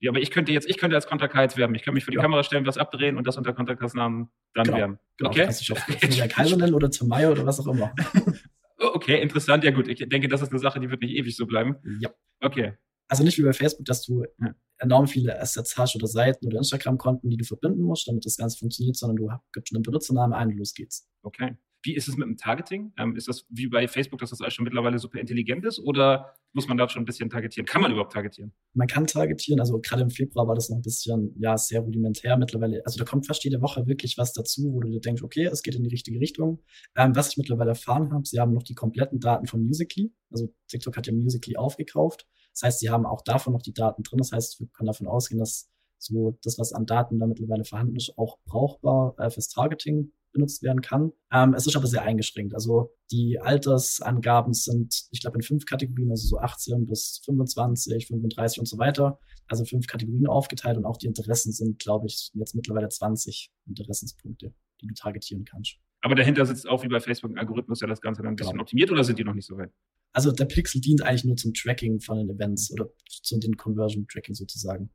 Ja, 0.00 0.10
aber 0.10 0.20
ich 0.20 0.30
könnte 0.30 0.52
jetzt, 0.52 0.68
ich 0.68 0.76
könnte 0.76 0.96
als 0.96 1.06
Contact 1.06 1.34
jetzt 1.34 1.56
werben. 1.56 1.74
Ich 1.74 1.82
könnte 1.82 1.94
mich 1.94 2.04
vor 2.04 2.10
die 2.12 2.16
ja. 2.16 2.22
Kamera 2.22 2.42
stellen, 2.42 2.66
was 2.66 2.76
abdrehen 2.78 3.16
und 3.16 3.26
das 3.26 3.36
unter 3.36 3.52
Contact-Namen 3.52 4.28
dann 4.54 4.64
genau. 4.64 4.76
werben. 4.76 4.98
Genau. 5.16 5.30
Okay. 5.30 5.44
Kannst 5.44 5.60
dich 5.60 5.72
auf 5.72 5.86
Kaiser 6.28 6.56
nennen 6.56 6.74
oder 6.74 6.90
Tamaya 6.90 7.30
oder 7.30 7.46
was 7.46 7.60
auch 7.60 7.66
immer. 7.68 7.94
okay, 8.78 9.22
interessant. 9.22 9.64
Ja 9.64 9.70
gut, 9.70 9.88
ich 9.88 10.06
denke, 10.08 10.28
das 10.28 10.42
ist 10.42 10.50
eine 10.50 10.58
Sache, 10.58 10.80
die 10.80 10.90
wird 10.90 11.00
nicht 11.00 11.14
ewig 11.14 11.36
so 11.36 11.46
bleiben. 11.46 11.76
Ja. 12.00 12.10
Okay. 12.40 12.74
Also 13.08 13.22
nicht 13.22 13.38
wie 13.38 13.42
bei 13.42 13.52
Facebook, 13.52 13.84
dass 13.86 14.02
du 14.02 14.24
ja 14.40 14.54
enorm 14.78 15.06
viele 15.06 15.38
Assets 15.40 15.76
hast 15.76 15.96
oder 15.96 16.06
Seiten 16.06 16.46
oder 16.46 16.58
Instagram-Konten, 16.58 17.30
die 17.30 17.36
du 17.36 17.44
verbinden 17.44 17.82
musst, 17.82 18.08
damit 18.08 18.24
das 18.24 18.36
Ganze 18.36 18.58
funktioniert, 18.58 18.96
sondern 18.96 19.16
du 19.16 19.30
gibst 19.52 19.74
einen 19.74 19.82
Benutzernamen 19.82 20.34
ein 20.34 20.48
und 20.48 20.58
los 20.58 20.74
geht's. 20.74 21.08
Okay. 21.22 21.56
Wie 21.84 21.94
ist 21.94 22.08
es 22.08 22.16
mit 22.16 22.26
dem 22.26 22.38
Targeting? 22.38 22.92
Ähm, 22.98 23.14
ist 23.14 23.28
das 23.28 23.44
wie 23.50 23.68
bei 23.68 23.86
Facebook, 23.86 24.18
dass 24.18 24.30
das 24.30 24.40
alles 24.40 24.54
schon 24.54 24.64
mittlerweile 24.64 24.98
super 24.98 25.20
intelligent 25.20 25.64
ist 25.66 25.78
oder 25.78 26.34
muss 26.54 26.66
man 26.66 26.78
da 26.78 26.88
schon 26.88 27.02
ein 27.02 27.04
bisschen 27.04 27.28
targetieren? 27.28 27.66
Kann 27.66 27.82
man 27.82 27.92
überhaupt 27.92 28.14
targetieren? 28.14 28.52
Man 28.72 28.86
kann 28.86 29.06
targetieren, 29.06 29.60
also 29.60 29.78
gerade 29.80 30.02
im 30.02 30.08
Februar 30.10 30.48
war 30.48 30.54
das 30.54 30.70
noch 30.70 30.78
ein 30.78 30.82
bisschen, 30.82 31.34
ja, 31.38 31.58
sehr 31.58 31.80
rudimentär 31.80 32.38
mittlerweile. 32.38 32.80
Also 32.86 32.98
da 32.98 33.04
kommt 33.04 33.26
fast 33.26 33.44
jede 33.44 33.60
Woche 33.60 33.86
wirklich 33.86 34.16
was 34.16 34.32
dazu, 34.32 34.72
wo 34.72 34.80
du 34.80 34.88
dir 34.88 35.00
denkst, 35.00 35.22
okay, 35.22 35.44
es 35.44 35.62
geht 35.62 35.74
in 35.74 35.82
die 35.82 35.90
richtige 35.90 36.18
Richtung. 36.20 36.62
Ähm, 36.96 37.14
was 37.14 37.28
ich 37.28 37.36
mittlerweile 37.36 37.70
erfahren 37.70 38.12
habe, 38.12 38.24
sie 38.24 38.40
haben 38.40 38.54
noch 38.54 38.62
die 38.62 38.74
kompletten 38.74 39.20
Daten 39.20 39.46
von 39.46 39.62
Musically. 39.62 40.10
Also 40.30 40.54
TikTok 40.68 40.96
hat 40.96 41.06
ja 41.06 41.12
Musically 41.12 41.56
aufgekauft. 41.56 42.26
Das 42.52 42.62
heißt, 42.62 42.80
sie 42.80 42.88
haben 42.88 43.04
auch 43.04 43.22
davon 43.22 43.52
noch 43.52 43.62
die 43.62 43.74
Daten 43.74 44.02
drin. 44.02 44.18
Das 44.18 44.32
heißt, 44.32 44.58
wir 44.60 44.68
können 44.68 44.86
davon 44.86 45.06
ausgehen, 45.06 45.38
dass 45.38 45.70
so 45.98 46.38
das, 46.42 46.58
was 46.58 46.72
an 46.72 46.86
Daten 46.86 47.18
da 47.18 47.26
mittlerweile 47.26 47.64
vorhanden 47.64 47.96
ist, 47.96 48.16
auch 48.16 48.38
brauchbar 48.46 49.14
äh, 49.18 49.28
fürs 49.28 49.48
Targeting 49.48 50.12
benutzt 50.34 50.62
werden 50.62 50.82
kann. 50.82 51.12
Ähm, 51.32 51.54
es 51.54 51.66
ist 51.66 51.76
aber 51.76 51.86
sehr 51.86 52.02
eingeschränkt. 52.02 52.54
Also 52.54 52.92
die 53.10 53.40
Altersangaben 53.40 54.52
sind, 54.52 55.04
ich 55.10 55.20
glaube, 55.20 55.38
in 55.38 55.42
fünf 55.42 55.64
Kategorien, 55.64 56.10
also 56.10 56.28
so 56.28 56.38
18 56.38 56.84
bis 56.84 57.22
25, 57.24 58.06
35 58.06 58.58
und 58.58 58.66
so 58.66 58.76
weiter. 58.76 59.18
Also 59.46 59.64
fünf 59.64 59.86
Kategorien 59.86 60.26
aufgeteilt 60.26 60.76
und 60.76 60.84
auch 60.84 60.98
die 60.98 61.06
Interessen 61.06 61.52
sind, 61.52 61.78
glaube 61.78 62.06
ich, 62.06 62.30
jetzt 62.34 62.54
mittlerweile 62.54 62.88
20 62.88 63.50
Interessenspunkte, 63.66 64.52
die 64.82 64.86
du 64.86 64.94
targetieren 64.94 65.44
kannst. 65.44 65.76
Aber 66.02 66.14
dahinter 66.14 66.44
sitzt 66.44 66.68
auch 66.68 66.82
wie 66.82 66.88
bei 66.88 67.00
Facebook 67.00 67.30
ein 67.30 67.38
Algorithmus, 67.38 67.78
der 67.78 67.88
das 67.88 68.02
Ganze 68.02 68.22
dann 68.22 68.34
ein 68.34 68.36
bisschen 68.36 68.52
genau. 68.52 68.62
optimiert 68.62 68.90
oder 68.90 69.04
sind 69.04 69.18
die 69.18 69.24
noch 69.24 69.32
nicht 69.32 69.46
so 69.46 69.56
weit? 69.56 69.70
Also 70.12 70.30
der 70.30 70.44
Pixel 70.44 70.80
dient 70.80 71.02
eigentlich 71.02 71.24
nur 71.24 71.36
zum 71.36 71.54
Tracking 71.54 71.98
von 72.00 72.18
den 72.18 72.30
Events 72.30 72.70
oder 72.70 72.90
zu 73.08 73.38
den 73.38 73.56
Conversion 73.56 74.06
Tracking 74.06 74.34
sozusagen. 74.34 74.90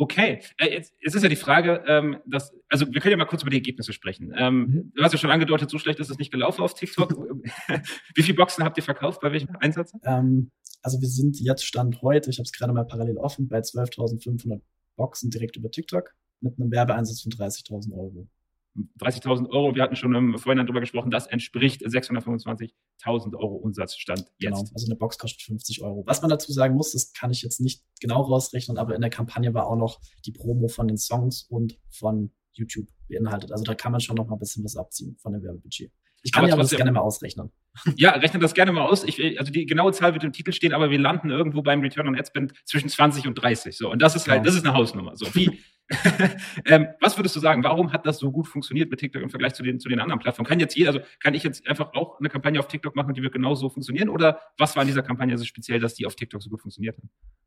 Okay, 0.00 0.40
äh, 0.56 0.72
jetzt, 0.72 0.94
jetzt 0.98 1.14
ist 1.14 1.22
ja 1.22 1.28
die 1.28 1.36
Frage, 1.36 1.84
ähm, 1.86 2.16
dass, 2.24 2.54
also 2.70 2.90
wir 2.90 3.02
können 3.02 3.10
ja 3.10 3.16
mal 3.18 3.26
kurz 3.26 3.42
über 3.42 3.50
die 3.50 3.58
Ergebnisse 3.58 3.92
sprechen. 3.92 4.32
Ähm, 4.34 4.60
mhm. 4.60 4.92
Du 4.94 5.02
hast 5.02 5.12
ja 5.12 5.18
schon 5.18 5.30
angedeutet, 5.30 5.68
so 5.68 5.78
schlecht 5.78 6.00
ist 6.00 6.08
es 6.08 6.16
nicht 6.16 6.32
gelaufen 6.32 6.62
auf 6.62 6.72
TikTok. 6.72 7.12
Wie 8.14 8.22
viele 8.22 8.36
Boxen 8.36 8.64
habt 8.64 8.78
ihr 8.78 8.82
verkauft? 8.82 9.20
Bei 9.20 9.30
welchem 9.30 9.54
Einsatz? 9.60 9.92
Ähm, 10.04 10.52
also 10.80 11.02
wir 11.02 11.08
sind 11.08 11.38
jetzt 11.38 11.66
Stand 11.66 12.00
heute, 12.00 12.30
ich 12.30 12.38
habe 12.38 12.44
es 12.44 12.52
gerade 12.52 12.72
mal 12.72 12.86
parallel 12.86 13.18
offen, 13.18 13.46
bei 13.46 13.58
12.500 13.58 14.62
Boxen 14.96 15.28
direkt 15.28 15.56
über 15.56 15.70
TikTok 15.70 16.14
mit 16.40 16.58
einem 16.58 16.70
Werbeeinsatz 16.70 17.20
von 17.20 17.32
30.000 17.32 17.92
Euro. 17.92 18.26
30.000 18.98 19.50
Euro, 19.50 19.74
wir 19.74 19.82
hatten 19.82 19.96
schon 19.96 20.14
im 20.14 20.38
Vorhinein 20.38 20.66
darüber 20.66 20.80
gesprochen, 20.80 21.10
das 21.10 21.26
entspricht 21.26 21.82
625.000 21.82 23.36
Euro 23.36 23.56
Umsatzstand 23.56 24.20
jetzt. 24.38 24.58
Genau, 24.58 24.58
also 24.58 24.86
eine 24.86 24.96
Box 24.96 25.18
kostet 25.18 25.42
50 25.42 25.82
Euro. 25.82 26.04
Was 26.06 26.22
man 26.22 26.30
dazu 26.30 26.52
sagen 26.52 26.74
muss, 26.74 26.92
das 26.92 27.12
kann 27.12 27.30
ich 27.30 27.42
jetzt 27.42 27.60
nicht 27.60 27.82
genau 28.00 28.22
rausrechnen, 28.22 28.78
aber 28.78 28.94
in 28.94 29.00
der 29.00 29.10
Kampagne 29.10 29.54
war 29.54 29.66
auch 29.66 29.76
noch 29.76 30.00
die 30.24 30.32
Promo 30.32 30.68
von 30.68 30.88
den 30.88 30.98
Songs 30.98 31.42
und 31.42 31.78
von 31.90 32.32
YouTube 32.52 32.88
beinhaltet. 33.08 33.52
Also 33.52 33.64
da 33.64 33.74
kann 33.74 33.92
man 33.92 34.00
schon 34.00 34.16
noch 34.16 34.26
mal 34.26 34.36
ein 34.36 34.38
bisschen 34.38 34.64
was 34.64 34.76
abziehen 34.76 35.16
von 35.18 35.32
dem 35.32 35.42
Werbebudget. 35.42 35.92
Ich 36.22 36.32
kann 36.32 36.44
aber 36.44 36.50
ja 36.50 36.56
das 36.56 36.70
gerne 36.70 36.92
mal 36.92 37.00
ausrechnen. 37.00 37.50
Ja, 37.96 38.10
rechne 38.10 38.40
das 38.40 38.52
gerne 38.52 38.72
mal 38.72 38.82
aus. 38.82 39.04
Ich, 39.04 39.38
also 39.38 39.52
die 39.52 39.64
genaue 39.64 39.92
Zahl 39.92 40.12
wird 40.12 40.24
im 40.24 40.32
Titel 40.32 40.52
stehen, 40.52 40.74
aber 40.74 40.90
wir 40.90 40.98
landen 40.98 41.30
irgendwo 41.30 41.62
beim 41.62 41.80
Return 41.80 42.08
on 42.08 42.16
Ad 42.16 42.26
Spend 42.26 42.52
zwischen 42.64 42.88
20 42.88 43.26
und 43.26 43.34
30. 43.34 43.76
So, 43.76 43.90
und 43.90 44.02
das 44.02 44.16
ist 44.16 44.28
halt, 44.28 44.42
genau. 44.42 44.46
das 44.46 44.54
ist 44.56 44.66
eine 44.66 44.76
Hausnummer. 44.76 45.16
So, 45.16 45.34
wie, 45.34 45.60
ähm, 46.66 46.88
was 47.00 47.18
würdest 47.18 47.34
du 47.34 47.40
sagen, 47.40 47.64
warum 47.64 47.92
hat 47.92 48.06
das 48.06 48.18
so 48.18 48.30
gut 48.30 48.46
funktioniert 48.46 48.90
mit 48.90 49.00
TikTok 49.00 49.22
im 49.22 49.30
Vergleich 49.30 49.54
zu 49.54 49.62
den, 49.62 49.80
zu 49.80 49.88
den 49.88 49.98
anderen 49.98 50.20
Plattformen? 50.20 50.46
Kann 50.46 50.60
jetzt 50.60 50.76
jeder, 50.76 50.90
also 50.90 51.00
kann 51.20 51.34
ich 51.34 51.42
jetzt 51.42 51.66
einfach 51.66 51.92
auch 51.94 52.20
eine 52.20 52.28
Kampagne 52.28 52.60
auf 52.60 52.68
TikTok 52.68 52.94
machen, 52.94 53.12
die 53.14 53.22
wird 53.22 53.32
genauso 53.32 53.68
funktionieren? 53.68 54.08
Oder 54.08 54.40
was 54.56 54.76
war 54.76 54.82
in 54.82 54.86
dieser 54.86 55.02
Kampagne 55.02 55.36
so 55.36 55.44
speziell, 55.44 55.80
dass 55.80 55.94
die 55.94 56.06
auf 56.06 56.14
TikTok 56.14 56.42
so 56.42 56.48
gut 56.48 56.60
funktioniert 56.60 56.96
hat? 56.96 57.04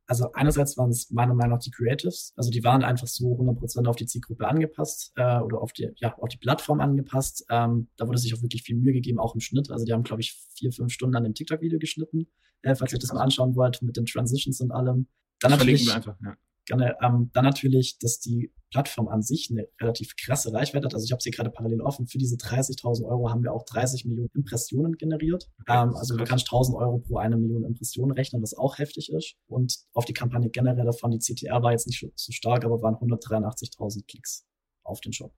Also 0.08 0.34
einerseits 0.34 0.78
waren 0.78 0.90
es 0.90 1.10
meiner 1.12 1.34
Meinung 1.34 1.54
nach 1.54 1.64
die 1.64 1.72
Creatives, 1.72 2.34
also 2.36 2.52
die 2.52 2.64
waren 2.66 2.84
einfach 2.84 3.08
so 3.08 3.38
100% 3.40 3.88
auf 3.88 3.96
die 3.96 4.06
Zielgruppe 4.06 4.46
angepasst 4.46 5.14
äh, 5.16 5.40
oder 5.40 5.62
auf 5.62 5.72
die, 5.72 5.90
ja, 5.96 6.14
auf 6.18 6.28
die 6.28 6.38
Plattform 6.38 6.82
angepasst. 6.82 7.46
Ähm, 7.50 7.88
da 7.96 8.08
wurde 8.08 8.18
sich 8.18 8.34
auch 8.36 8.42
wirklich 8.42 8.64
viel 8.64 8.76
Mühe 8.76 8.92
gegeben, 8.92 9.20
auch 9.20 9.36
im 9.36 9.40
Schnitt. 9.40 9.72
Also 9.72 9.86
die 9.86 9.94
haben, 9.94 10.04
glaube 10.04 10.22
ich, 10.22 10.34
vier, 10.56 10.74
fünf 10.74 10.92
Stunden 10.92 11.16
an 11.16 11.24
dem 11.24 11.34
TikTok-Video 11.34 11.80
geschnitten, 11.80 12.28
äh, 12.62 12.76
falls 12.76 12.92
ihr 12.92 13.00
das 13.00 13.14
mal 13.14 13.22
anschauen 13.22 13.56
wollt, 13.56 13.82
mit 13.82 13.96
den 13.96 14.06
Transitions 14.06 14.60
und 14.60 14.72
allem. 14.72 15.08
Dann 15.40 15.52
das 15.52 15.60
natürlich, 15.60 15.86
wir 15.86 15.96
einfach, 15.96 16.18
ja. 16.22 16.36
Gerne, 16.66 16.96
ähm, 17.02 17.30
dann 17.34 17.44
natürlich, 17.44 17.98
dass 18.00 18.20
die 18.20 18.54
Plattform 18.72 19.08
an 19.08 19.22
sich 19.22 19.50
eine 19.52 19.68
relativ 19.80 20.16
krasse 20.16 20.52
Reichweite 20.54 20.86
hat. 20.86 20.94
Also 20.94 21.06
ich 21.06 21.12
habe 21.12 21.22
sie 21.22 21.32
gerade 21.32 21.52
parallel 21.52 21.82
offen. 21.82 22.08
Für 22.08 22.18
diese 22.18 22.38
30.000 22.38 23.06
Euro 23.06 23.30
haben 23.30 23.44
wir 23.44 23.54
auch 23.54 23.66
30 23.66 24.06
Millionen 24.06 24.30
Impressionen 24.34 24.94
generiert. 24.94 25.50
Okay, 25.62 25.84
ähm, 25.84 25.96
also 25.96 26.16
du 26.18 26.24
kannst 26.24 26.48
1.000 26.48 26.76
Euro 26.76 27.00
pro 27.00 27.18
eine 27.18 27.38
Million 27.38 27.66
Impressionen 27.66 28.12
rechnen, 28.12 28.42
was 28.42 28.56
auch 28.56 28.80
heftig 28.80 29.12
ist. 29.12 29.36
Und 29.48 29.78
auf 29.94 30.06
die 30.06 30.14
Kampagne 30.14 30.50
generell 30.50 30.86
davon, 30.86 31.12
die 31.12 31.20
CTR 31.20 31.62
war 31.62 31.72
jetzt 31.72 31.88
nicht 31.88 32.06
so 32.16 32.32
stark, 32.32 32.66
aber 32.66 32.82
waren 32.82 32.96
183.000 32.96 34.08
Klicks 34.08 34.46
auf 34.84 35.02
den 35.02 35.14
Shop. 35.14 35.34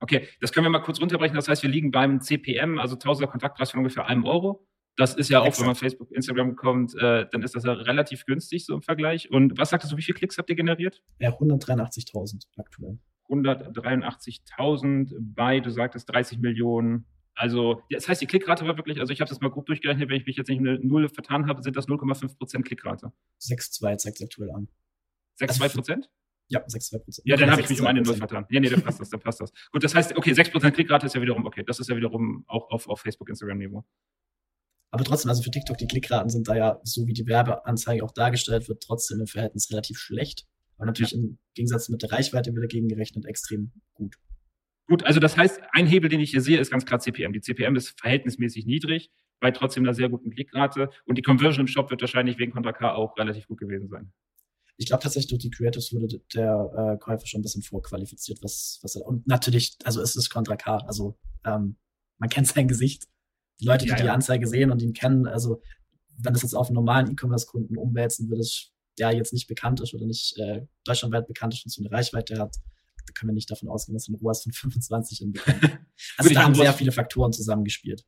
Okay, 0.00 0.28
das 0.40 0.52
können 0.52 0.66
wir 0.66 0.70
mal 0.70 0.80
kurz 0.80 1.00
runterbrechen. 1.00 1.36
Das 1.36 1.48
heißt, 1.48 1.62
wir 1.62 1.70
liegen 1.70 1.90
beim 1.90 2.20
CPM, 2.20 2.78
also 2.78 2.96
1000er 2.96 3.26
Kontaktpreis 3.26 3.70
von 3.70 3.78
ungefähr 3.78 4.06
einem 4.06 4.24
Euro. 4.24 4.66
Das 4.96 5.14
ist 5.14 5.30
ja 5.30 5.40
auch, 5.40 5.46
Exakt. 5.46 5.60
wenn 5.60 5.66
man 5.66 5.76
Facebook, 5.76 6.12
Instagram 6.12 6.56
kommt, 6.56 6.94
äh, 6.94 7.26
dann 7.30 7.42
ist 7.42 7.54
das 7.54 7.64
ja 7.64 7.72
relativ 7.72 8.26
günstig 8.26 8.66
so 8.66 8.74
im 8.74 8.82
Vergleich. 8.82 9.30
Und 9.30 9.56
was 9.56 9.70
sagtest 9.70 9.92
du, 9.92 9.96
wie 9.96 10.02
viele 10.02 10.18
Klicks 10.18 10.36
habt 10.36 10.50
ihr 10.50 10.56
generiert? 10.56 11.02
Ja, 11.18 11.30
183.000 11.30 12.46
aktuell. 12.58 12.98
183.000 13.28 15.14
bei, 15.18 15.60
du 15.60 15.70
sagtest 15.70 16.10
30 16.12 16.38
Millionen. 16.38 17.06
Also, 17.34 17.82
das 17.90 18.08
heißt, 18.08 18.20
die 18.20 18.26
Klickrate 18.26 18.66
war 18.66 18.76
wirklich, 18.76 19.00
also 19.00 19.12
ich 19.12 19.20
habe 19.22 19.28
das 19.30 19.40
mal 19.40 19.48
grob 19.48 19.64
durchgerechnet, 19.64 20.10
wenn 20.10 20.20
ich 20.20 20.26
mich 20.26 20.36
jetzt 20.36 20.48
nicht 20.48 20.58
eine 20.58 20.78
Null 20.78 21.08
vertan 21.08 21.46
habe, 21.46 21.62
sind 21.62 21.76
das 21.76 21.88
0,5 21.88 22.36
Prozent 22.36 22.66
Klickrate. 22.66 23.12
6,2 23.40 23.96
zeigt 23.96 24.20
es 24.20 24.22
aktuell 24.22 24.50
an. 24.50 24.68
6,2 25.40 25.62
also 25.62 25.76
Prozent? 25.78 26.10
Ja, 26.48 26.60
6,2 26.60 26.98
Prozent. 26.98 27.26
Ja, 27.26 27.36
dann 27.36 27.50
habe 27.50 27.62
ich 27.62 27.70
mich 27.70 27.80
um 27.80 27.86
eine 27.86 28.02
Null 28.02 28.16
vertan. 28.16 28.44
Ja, 28.50 28.60
nee, 28.60 28.68
dann 28.68 28.82
passt 28.82 29.00
das, 29.00 29.08
dann 29.08 29.20
passt 29.20 29.40
das. 29.40 29.50
Gut, 29.70 29.82
das 29.82 29.94
heißt, 29.94 30.14
okay, 30.16 30.34
6 30.34 30.50
Prozent 30.50 30.74
Klickrate 30.74 31.06
ist 31.06 31.14
ja 31.14 31.22
wiederum, 31.22 31.46
okay, 31.46 31.62
das 31.66 31.80
ist 31.80 31.88
ja 31.88 31.96
wiederum 31.96 32.44
auch 32.46 32.70
auf, 32.70 32.86
auf 32.86 33.00
Facebook, 33.00 33.30
Instagram-Niveau. 33.30 33.82
Aber 34.92 35.04
trotzdem, 35.04 35.30
also 35.30 35.42
für 35.42 35.50
TikTok, 35.50 35.78
die 35.78 35.86
Klickraten 35.86 36.28
sind 36.28 36.46
da 36.46 36.54
ja, 36.54 36.80
so 36.84 37.06
wie 37.06 37.14
die 37.14 37.26
Werbeanzeige 37.26 38.04
auch 38.04 38.12
dargestellt 38.12 38.68
wird, 38.68 38.82
trotzdem 38.82 39.20
im 39.20 39.26
Verhältnis 39.26 39.70
relativ 39.70 39.98
schlecht. 39.98 40.46
Aber 40.76 40.84
natürlich 40.86 41.12
ja. 41.12 41.18
im 41.18 41.38
Gegensatz 41.54 41.88
mit 41.88 42.02
der 42.02 42.12
Reichweite 42.12 42.54
wieder 42.54 42.66
gegengerechnet 42.66 43.24
extrem 43.24 43.72
gut. 43.94 44.16
Gut, 44.88 45.02
also 45.04 45.18
das 45.18 45.38
heißt, 45.38 45.60
ein 45.72 45.86
Hebel, 45.86 46.10
den 46.10 46.20
ich 46.20 46.30
hier 46.30 46.42
sehe, 46.42 46.60
ist 46.60 46.70
ganz 46.70 46.84
klar 46.84 47.00
CPM. 47.00 47.32
Die 47.32 47.40
CPM 47.40 47.74
ist 47.74 47.98
verhältnismäßig 47.98 48.66
niedrig, 48.66 49.10
bei 49.40 49.50
trotzdem 49.50 49.84
einer 49.84 49.94
sehr 49.94 50.10
guten 50.10 50.30
Klickrate. 50.30 50.90
Und 51.06 51.16
die 51.16 51.22
Conversion 51.22 51.62
im 51.62 51.68
Shop 51.68 51.90
wird 51.90 52.02
wahrscheinlich 52.02 52.38
wegen 52.38 52.52
Contra 52.52 52.72
K 52.72 52.92
auch 52.92 53.16
relativ 53.16 53.46
gut 53.46 53.60
gewesen 53.60 53.88
sein. 53.88 54.12
Ich 54.76 54.86
glaube 54.86 55.02
tatsächlich, 55.02 55.30
durch 55.30 55.42
die 55.42 55.50
Creatives 55.50 55.94
wurde 55.94 56.20
der 56.34 56.96
äh, 56.96 56.98
Käufer 56.98 57.26
schon 57.26 57.40
ein 57.40 57.42
bisschen 57.42 57.62
vorqualifiziert, 57.62 58.42
was, 58.42 58.78
was 58.82 58.96
er, 58.96 59.06
und 59.06 59.26
natürlich, 59.26 59.76
also 59.84 60.02
es 60.02 60.16
ist 60.16 60.28
Contra 60.28 60.56
K, 60.56 60.78
also 60.78 61.16
ähm, 61.46 61.76
man 62.18 62.28
kennt 62.28 62.48
sein 62.48 62.68
Gesicht 62.68 63.06
die 63.62 63.66
Leute, 63.66 63.84
die 63.84 63.90
ja, 63.90 63.96
die 63.96 64.08
Anzeige 64.08 64.46
sehen 64.46 64.70
und 64.70 64.82
ihn 64.82 64.92
kennen, 64.92 65.26
also 65.26 65.62
wenn 66.18 66.32
das 66.32 66.42
jetzt 66.42 66.54
auf 66.54 66.68
einen 66.68 66.74
normalen 66.74 67.10
E-Commerce-Kunden 67.10 67.76
umwälzen 67.76 68.28
würde, 68.28 68.44
der 68.98 69.12
jetzt 69.12 69.32
nicht 69.32 69.46
bekannt 69.46 69.80
ist 69.80 69.94
oder 69.94 70.06
nicht 70.06 70.36
äh, 70.38 70.62
deutschlandweit 70.84 71.26
bekannt 71.26 71.54
ist 71.54 71.64
und 71.64 71.70
so 71.70 71.82
eine 71.82 71.90
Reichweite 71.90 72.38
hat, 72.38 72.56
da 73.06 73.12
können 73.14 73.30
wir 73.30 73.34
nicht 73.34 73.50
davon 73.50 73.68
ausgehen, 73.68 73.94
dass 73.94 74.08
ein 74.08 74.16
ROAS 74.16 74.42
von 74.42 74.52
25 74.72 75.18
hinbekommt. 75.18 75.62
also 76.18 76.34
da 76.34 76.42
haben 76.42 76.54
sehr 76.54 76.72
viele 76.72 76.92
Faktoren 76.92 77.32
zusammengespielt. 77.32 78.04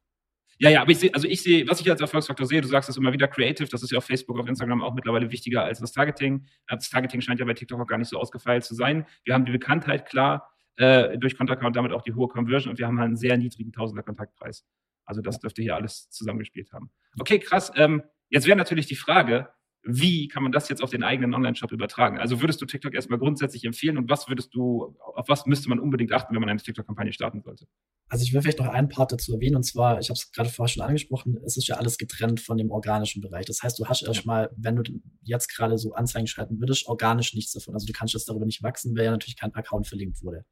Ja, 0.59 0.71
ja, 0.71 0.83
aber 0.83 0.93
ich 0.93 0.99
sehe, 0.99 1.13
also 1.13 1.27
ich 1.27 1.43
sehe, 1.43 1.67
was 1.67 1.81
ich 1.81 1.91
als 1.91 2.01
Erfolgsfaktor 2.01 2.47
sehe, 2.47 2.61
du 2.61 2.69
sagst 2.69 2.89
es 2.89 2.97
immer 2.97 3.13
wieder, 3.13 3.27
Creative, 3.27 3.69
das 3.69 3.83
ist 3.83 3.91
ja 3.91 3.99
auf 3.99 4.05
Facebook, 4.05 4.39
auf 4.39 4.47
Instagram 4.47 4.83
auch 4.83 4.95
mittlerweile 4.95 5.31
wichtiger 5.33 5.65
als 5.65 5.81
das 5.81 5.91
Targeting. 5.93 6.47
Das 6.69 6.89
Targeting 6.89 7.21
scheint 7.21 7.41
ja 7.41 7.47
bei 7.47 7.55
TikTok 7.55 7.81
auch 7.81 7.87
gar 7.87 7.99
nicht 7.99 8.09
so 8.09 8.19
ausgefeilt 8.19 8.65
zu 8.65 8.75
sein. 8.75 9.05
Wir 9.25 9.35
haben 9.35 9.45
die 9.45 9.53
Bekanntheit, 9.53 10.07
klar, 10.07 10.49
äh, 10.77 11.19
durch 11.19 11.37
Kontakt 11.37 11.65
und 11.65 11.75
damit 11.75 11.93
auch 11.93 12.03
die 12.03 12.15
hohe 12.15 12.29
Conversion 12.29 12.71
und 12.71 12.79
wir 12.79 12.87
haben 12.87 12.99
halt 12.99 13.09
einen 13.09 13.17
sehr 13.17 13.37
niedrigen 13.37 13.73
Tausender 13.73 14.05
Kontaktpreis. 14.05 14.65
Also 15.05 15.21
das 15.21 15.39
dürfte 15.39 15.63
hier 15.63 15.77
alles 15.77 16.09
zusammengespielt 16.11 16.73
haben. 16.73 16.91
Okay, 17.19 17.39
krass. 17.39 17.73
Ähm, 17.77 18.03
jetzt 18.29 18.47
wäre 18.47 18.57
natürlich 18.57 18.87
die 18.87 18.97
Frage, 18.97 19.49
wie 19.87 20.29
kann 20.29 20.43
man 20.43 20.53
das 20.53 20.69
jetzt 20.69 20.83
auf 20.83 20.91
den 20.91 21.03
eigenen 21.03 21.35
Online-Shop 21.35 21.71
übertragen? 21.71 22.19
Also 22.19 22.41
würdest 22.41 22.61
du 22.63 22.67
TikTok 22.67 22.95
erstmal 22.95 23.19
grundsätzlich 23.19 23.65
empfehlen 23.65 23.99
und 23.99 24.09
was 24.09 24.29
würdest 24.29 24.55
du, 24.55 24.97
auf 25.15 25.29
was 25.29 25.45
müsste 25.47 25.69
man 25.69 25.79
unbedingt 25.79 26.13
achten, 26.13 26.35
wenn 26.35 26.41
man 26.41 26.49
eine 26.49 26.61
TikTok-Kampagne 26.61 27.13
starten 27.13 27.43
sollte? 27.43 27.67
Also 28.09 28.25
ich 28.25 28.33
will 28.33 28.41
vielleicht 28.41 28.59
noch 28.59 28.69
einen 28.69 28.89
Part 28.89 29.13
dazu 29.13 29.35
erwähnen 29.35 29.57
und 29.57 29.65
zwar, 29.65 29.99
ich 30.01 30.09
habe 30.09 30.15
es 30.15 30.33
gerade 30.33 30.49
vorher 30.49 30.73
schon 30.73 30.83
angesprochen, 30.83 31.39
es 31.45 31.57
ist 31.57 31.69
ja 31.69 31.77
alles 31.77 31.99
getrennt 31.99 32.41
von 32.41 32.57
dem 32.57 32.71
organischen 32.71 33.21
Bereich. 33.21 33.45
Das 33.47 33.63
heißt, 33.63 33.79
du 33.79 33.87
hast 33.87 34.03
erstmal, 34.03 34.51
wenn 34.57 34.77
du 34.77 34.83
jetzt 35.23 35.55
gerade 35.55 35.77
so 35.77 35.93
Anzeigen 35.93 36.27
schalten 36.27 36.61
würdest, 36.61 36.87
organisch 36.87 37.35
nichts 37.35 37.53
davon. 37.53 37.75
Also 37.75 37.87
du 37.87 37.93
kannst 37.93 38.15
jetzt 38.15 38.29
darüber 38.29 38.47
nicht 38.47 38.63
wachsen, 38.63 38.97
weil 38.97 39.05
ja 39.05 39.11
natürlich 39.11 39.37
kein 39.37 39.55
Account 39.55 39.87
verlinkt 39.87 40.23
wurde. 40.23 40.45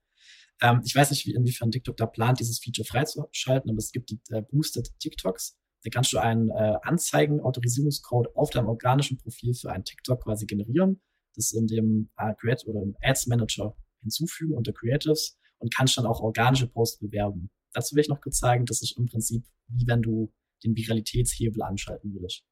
Ähm, 0.61 0.83
ich 0.85 0.95
weiß 0.95 1.11
nicht, 1.11 1.27
wie, 1.27 1.35
inwiefern 1.35 1.71
TikTok 1.71 1.97
da 1.97 2.07
plant, 2.07 2.41
dieses 2.41 2.59
Feature 2.59 2.87
freizuschalten, 2.87 3.71
aber 3.71 3.79
es 3.79 3.93
gibt 3.93 4.11
die 4.11 4.21
äh, 4.31 4.43
Boosted 4.43 4.89
TikToks. 4.99 5.57
Da 5.85 5.91
kannst 5.91 6.13
du 6.13 6.19
einen 6.19 6.51
äh, 6.51 6.77
Anzeigen-Autorisierungscode 6.83 8.37
auf 8.37 8.51
deinem 8.51 8.69
organischen 8.69 9.19
Profil 9.19 9.55
für 9.55 9.73
einen 9.73 9.85
TikTok 9.85 10.23
quasi 10.23 10.47
generieren, 10.47 11.01
das 11.35 11.53
in 11.53 11.67
dem 11.67 12.11
äh, 12.17 12.35
Create 12.39 12.67
oder 12.67 12.83
im 12.83 12.97
Ads 13.03 13.27
Manager 13.27 13.77
hinzufügen 14.01 14.55
unter 14.55 14.73
Creatives 14.73 15.39
und 15.59 15.75
kannst 15.75 15.97
dann 15.97 16.07
auch 16.07 16.21
organische 16.21 16.69
Posts 16.69 17.01
bewerben. 17.01 17.51
Dazu 17.73 17.97
will 17.97 18.03
ich 18.03 18.09
noch 18.09 18.21
kurz 18.21 18.39
sagen, 18.39 18.67
das 18.67 18.83
ist 18.83 18.97
im 18.97 19.07
Prinzip 19.07 19.45
wie 19.75 19.87
wenn 19.87 20.03
du 20.03 20.33
den 20.65 20.77
Viralitätshebel 20.77 21.63
anschalten 21.63 22.13
würdest. 22.15 22.45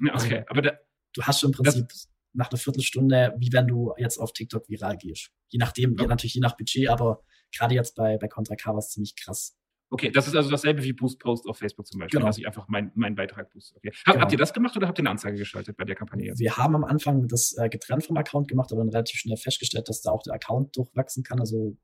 Ja, 0.00 0.14
okay, 0.14 0.38
also, 0.38 0.48
aber 0.48 0.62
da, 0.62 0.78
du 1.14 1.22
hast 1.22 1.40
schon 1.40 1.50
im 1.50 1.56
Prinzip 1.56 1.86
nach 2.32 2.50
einer 2.50 2.58
Viertelstunde, 2.58 3.34
wie 3.38 3.52
wenn 3.52 3.66
du 3.66 3.92
jetzt 3.98 4.18
auf 4.18 4.32
TikTok 4.32 4.68
viral 4.68 4.96
gehst. 4.96 5.30
Je 5.48 5.58
nachdem, 5.58 5.96
ja. 5.98 6.06
natürlich 6.06 6.34
je 6.34 6.40
nach 6.40 6.56
Budget, 6.56 6.88
aber 6.88 7.22
gerade 7.52 7.74
jetzt 7.74 7.96
bei, 7.96 8.16
bei 8.18 8.28
Contra 8.28 8.56
K 8.56 8.70
war 8.70 8.78
es 8.78 8.90
ziemlich 8.90 9.16
krass. 9.16 9.56
Okay, 9.92 10.10
das 10.10 10.28
ist 10.28 10.36
also 10.36 10.50
dasselbe 10.50 10.84
wie 10.84 10.92
Boost 10.92 11.18
Post 11.18 11.48
auf 11.48 11.58
Facebook 11.58 11.84
zum 11.84 11.98
Beispiel, 11.98 12.18
genau. 12.18 12.28
dass 12.28 12.38
ich 12.38 12.46
einfach 12.46 12.68
meinen 12.68 12.92
mein 12.94 13.16
Beitrag 13.16 13.50
booste. 13.50 13.74
Okay. 13.76 13.90
Hab, 14.06 14.14
genau. 14.14 14.22
Habt 14.22 14.32
ihr 14.32 14.38
das 14.38 14.52
gemacht 14.52 14.76
oder 14.76 14.86
habt 14.86 14.98
ihr 14.98 15.02
eine 15.02 15.10
Anzeige 15.10 15.36
geschaltet 15.36 15.76
bei 15.76 15.84
der 15.84 15.96
Kampagne 15.96 16.26
jetzt? 16.26 16.38
Wir 16.38 16.56
haben 16.56 16.76
am 16.76 16.84
Anfang 16.84 17.26
das 17.26 17.56
äh, 17.58 17.68
getrennt 17.68 18.04
vom 18.04 18.16
Account 18.16 18.46
gemacht, 18.46 18.70
aber 18.70 18.82
dann 18.82 18.90
relativ 18.90 19.18
schnell 19.18 19.36
festgestellt, 19.36 19.88
dass 19.88 20.00
da 20.00 20.12
auch 20.12 20.22
der 20.22 20.34
Account 20.34 20.76
durchwachsen 20.76 21.24
kann. 21.24 21.40
Also 21.40 21.76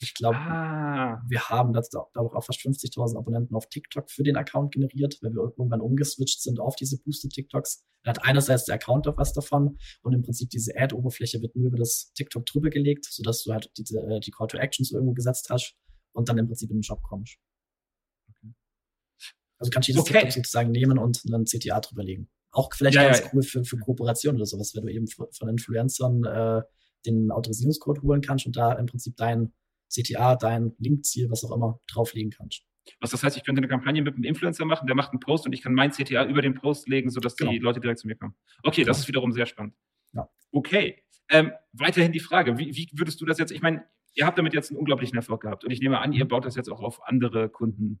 ich 0.00 0.14
glaube, 0.14 0.36
ah. 0.36 1.22
wir 1.28 1.48
haben 1.48 1.72
dadurch 1.72 1.94
auch 2.14 2.44
fast 2.44 2.60
50.000 2.60 3.16
Abonnenten 3.16 3.54
auf 3.54 3.68
TikTok 3.68 4.10
für 4.10 4.22
den 4.22 4.36
Account 4.36 4.72
generiert, 4.72 5.18
weil 5.22 5.32
wir 5.32 5.42
irgendwann 5.42 5.80
umgeswitcht 5.80 6.42
sind 6.42 6.60
auf 6.60 6.76
diese 6.76 6.98
Boosted 6.98 7.32
TikToks. 7.32 7.84
Da 8.02 8.10
hat 8.10 8.24
einerseits 8.24 8.64
der 8.64 8.74
Account 8.74 9.06
auch 9.08 9.16
was 9.16 9.32
davon 9.32 9.78
und 10.02 10.12
im 10.12 10.22
Prinzip 10.22 10.50
diese 10.50 10.76
Ad-Oberfläche 10.76 11.40
wird 11.40 11.56
nur 11.56 11.68
über 11.68 11.78
das 11.78 12.12
TikTok 12.14 12.44
drüber 12.44 12.70
gelegt, 12.70 13.06
sodass 13.08 13.44
du 13.44 13.52
halt 13.52 13.70
diese, 13.76 14.00
äh, 14.00 14.20
die 14.20 14.30
Call 14.30 14.48
to 14.48 14.58
Actions 14.58 14.90
irgendwo 14.90 15.14
gesetzt 15.14 15.48
hast 15.50 15.74
und 16.12 16.28
dann 16.28 16.38
im 16.38 16.46
Prinzip 16.46 16.70
in 16.70 16.78
den 16.78 16.82
Shop 16.82 17.02
kommst. 17.02 17.36
Okay. 18.28 18.52
Also 19.58 19.70
kannst 19.70 19.88
du 19.88 19.92
dieses 19.92 20.02
okay. 20.02 20.14
TikTok 20.14 20.32
sozusagen 20.32 20.70
nehmen 20.70 20.98
und 20.98 21.22
einen 21.26 21.44
CTA 21.44 21.80
drüberlegen. 21.80 22.28
Auch 22.50 22.70
vielleicht 22.74 22.96
ja, 22.96 23.04
ganz 23.04 23.20
ja, 23.20 23.30
cool 23.32 23.42
für, 23.42 23.64
für 23.64 23.78
Kooperation 23.78 24.36
oder 24.36 24.46
sowas, 24.46 24.74
wenn 24.74 24.86
du 24.86 24.92
eben 24.92 25.06
von 25.08 25.48
Influencern 25.48 26.24
äh, 26.24 26.62
den 27.06 27.30
Autorisierungscode 27.30 28.02
holen 28.02 28.20
kannst 28.20 28.46
und 28.46 28.56
da 28.56 28.72
im 28.72 28.86
Prinzip 28.86 29.16
dein 29.16 29.52
CTA, 29.94 30.36
dein 30.36 30.74
Linkziel, 30.78 31.30
was 31.30 31.44
auch 31.44 31.54
immer, 31.54 31.80
drauflegen 31.86 32.30
kannst. 32.30 32.64
Was 33.00 33.10
das 33.10 33.22
heißt, 33.22 33.36
ich 33.36 33.44
könnte 33.44 33.60
eine 33.60 33.68
Kampagne 33.68 34.02
mit 34.02 34.14
einem 34.14 34.24
Influencer 34.24 34.64
machen, 34.64 34.86
der 34.86 34.94
macht 34.94 35.12
einen 35.12 35.20
Post 35.20 35.46
und 35.46 35.52
ich 35.52 35.62
kann 35.62 35.74
mein 35.74 35.90
CTA 35.90 36.26
über 36.26 36.42
den 36.42 36.54
Post 36.54 36.88
legen, 36.88 37.10
sodass 37.10 37.36
genau. 37.36 37.52
die 37.52 37.58
Leute 37.58 37.80
direkt 37.80 38.00
zu 38.00 38.06
mir 38.06 38.16
kommen. 38.16 38.34
Okay, 38.62 38.82
genau. 38.82 38.88
das 38.88 39.00
ist 39.00 39.08
wiederum 39.08 39.32
sehr 39.32 39.46
spannend. 39.46 39.74
Ja. 40.12 40.28
Okay. 40.52 41.02
Ähm, 41.30 41.52
weiterhin 41.72 42.12
die 42.12 42.20
Frage, 42.20 42.58
wie, 42.58 42.76
wie 42.76 42.88
würdest 42.92 43.20
du 43.20 43.24
das 43.24 43.38
jetzt, 43.38 43.50
ich 43.50 43.62
meine, 43.62 43.84
ihr 44.14 44.26
habt 44.26 44.36
damit 44.36 44.52
jetzt 44.52 44.70
einen 44.70 44.78
unglaublichen 44.78 45.16
Erfolg 45.16 45.42
gehabt 45.42 45.64
und 45.64 45.70
ich 45.70 45.80
nehme 45.80 45.98
an, 45.98 46.12
ihr 46.12 46.26
baut 46.26 46.44
das 46.44 46.56
jetzt 46.56 46.68
auch 46.70 46.80
auf 46.80 47.02
andere 47.06 47.48
Kunden, 47.48 48.00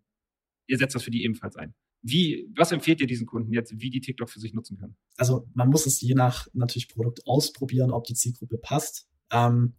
ihr 0.66 0.76
setzt 0.76 0.94
das 0.94 1.02
für 1.02 1.10
die 1.10 1.24
ebenfalls 1.24 1.56
ein. 1.56 1.74
Wie, 2.02 2.46
was 2.54 2.70
empfehlt 2.70 3.00
ihr 3.00 3.06
diesen 3.06 3.26
Kunden 3.26 3.52
jetzt, 3.52 3.80
wie 3.80 3.88
die 3.88 4.00
TikTok 4.00 4.28
für 4.28 4.38
sich 4.38 4.52
nutzen 4.52 4.76
können? 4.76 4.96
Also 5.16 5.48
man 5.54 5.70
muss 5.70 5.86
es 5.86 6.02
je 6.02 6.14
nach 6.14 6.46
natürlich 6.52 6.88
Produkt 6.88 7.26
ausprobieren, 7.26 7.90
ob 7.90 8.04
die 8.04 8.14
Zielgruppe 8.14 8.58
passt. 8.58 9.08
Ähm, 9.32 9.74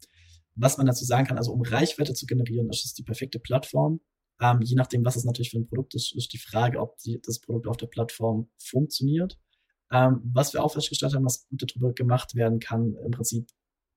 was 0.56 0.78
man 0.78 0.88
dazu 0.88 1.06
sagen 1.06 1.28
kann, 1.28 1.38
also 1.38 1.52
um 1.52 1.62
Reichweite 1.62 2.14
zu 2.14 2.26
generieren, 2.26 2.70
ist 2.70 2.86
es 2.86 2.94
die 2.94 3.04
perfekte 3.04 3.40
Plattform. 3.40 4.02
Ähm, 4.42 4.62
je 4.62 4.76
nachdem, 4.76 5.06
was 5.06 5.16
es 5.16 5.24
natürlich 5.24 5.52
für 5.52 5.58
ein 5.58 5.68
Produkt 5.68 5.96
ist, 5.96 6.16
ist 6.16 6.34
die 6.34 6.38
Frage, 6.38 6.80
ob 6.80 6.98
die, 6.98 7.22
das 7.22 7.40
Produkt 7.40 7.68
auf 7.68 7.78
der 7.78 7.88
Plattform 7.88 8.50
funktioniert. 8.58 9.38
Ähm, 9.92 10.22
was 10.34 10.54
wir 10.54 10.64
auch 10.64 10.74
festgestellt 10.74 11.14
haben, 11.14 11.26
was 11.26 11.48
gut 11.48 11.64
darüber 11.64 11.94
gemacht 11.94 12.36
werden 12.36 12.60
kann, 12.60 12.96
im 12.96 13.12
Prinzip 13.12 13.50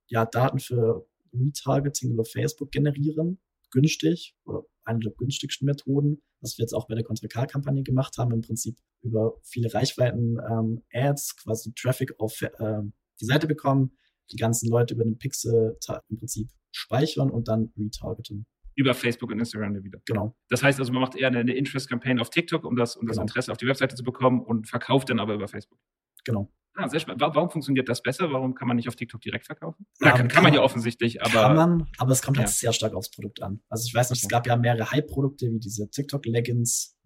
ja 0.07 0.25
Daten 0.25 0.59
für 0.59 1.09
Retargeting 1.33 2.13
über 2.13 2.25
Facebook 2.25 2.71
generieren, 2.71 3.41
günstig 3.71 4.37
oder 4.45 4.65
eine 4.85 5.01
der 5.01 5.13
günstigsten 5.13 5.67
Methoden, 5.67 6.23
was 6.41 6.57
wir 6.57 6.63
jetzt 6.63 6.73
auch 6.73 6.87
bei 6.87 6.95
der 6.95 7.05
Contra 7.05 7.27
K-Kampagne 7.27 7.83
gemacht 7.83 8.17
haben, 8.19 8.33
im 8.33 8.41
Prinzip 8.41 8.79
über 9.03 9.35
viele 9.43 9.73
Reichweiten 9.73 10.39
ähm, 10.51 10.83
Ads, 10.93 11.37
quasi 11.37 11.73
Traffic 11.75 12.19
auf 12.19 12.41
äh, 12.43 12.83
die 13.21 13.25
Seite 13.25 13.47
bekommen, 13.47 13.93
die 14.31 14.37
ganzen 14.37 14.69
Leute 14.69 14.95
über 14.95 15.05
den 15.05 15.19
Pixel 15.19 15.77
im 16.09 16.17
Prinzip 16.17 16.49
speichern 16.73 17.31
und 17.31 17.49
dann 17.49 17.73
retargeten. 17.77 18.47
Über 18.75 18.95
Facebook 18.95 19.31
und 19.33 19.41
Instagram 19.41 19.83
wieder. 19.83 20.01
Genau. 20.07 20.37
Das 20.49 20.63
heißt 20.63 20.79
also, 20.79 20.93
man 20.93 21.03
macht 21.03 21.17
eher 21.17 21.27
eine, 21.29 21.41
eine 21.41 21.55
Interest-Campaign 21.55 22.21
auf 22.21 22.31
TikTok, 22.31 22.65
um 22.65 22.77
das, 22.77 22.97
um 22.97 23.07
das 23.07 23.17
genau. 23.17 23.23
Interesse 23.23 23.51
auf 23.51 23.59
die 23.59 23.67
Webseite 23.67 23.97
zu 23.97 24.05
bekommen 24.05 24.41
und 24.41 24.69
verkauft 24.69 25.11
dann 25.11 25.19
aber 25.19 25.35
über 25.35 25.49
Facebook. 25.49 25.81
Genau. 26.25 26.53
Ah, 26.79 26.89
sehr 26.89 27.01
spannend. 27.01 27.21
Warum 27.21 27.51
funktioniert 27.51 27.89
das 27.89 28.01
besser? 28.03 28.31
Warum 28.31 28.55
kann 28.55 28.69
man 28.69 28.77
nicht 28.77 28.87
auf 28.87 28.95
TikTok 28.95 29.21
direkt 29.21 29.47
verkaufen? 29.47 29.85
Na, 29.99 30.13
kann, 30.13 30.29
kann, 30.29 30.45
man 30.45 30.55
ja 30.55 30.63
offensichtlich, 30.63 31.21
aber. 31.21 31.33
Kann 31.33 31.57
man, 31.57 31.89
aber 31.99 32.13
es 32.13 32.23
kommt 32.23 32.39
halt 32.39 32.47
ja. 32.47 32.53
sehr 32.53 32.73
stark 32.73 32.95
aufs 32.95 33.11
Produkt 33.11 33.43
an. 33.43 33.61
Also 33.69 33.89
ich 33.89 33.95
weiß 33.95 34.11
nicht, 34.11 34.23
es 34.23 34.29
gab 34.29 34.47
ja 34.47 34.55
mehrere 34.57 34.89
Hype-Produkte 34.93 35.51
wie 35.51 35.59
diese 35.59 35.91
TikTok-Leggings, 35.91 36.97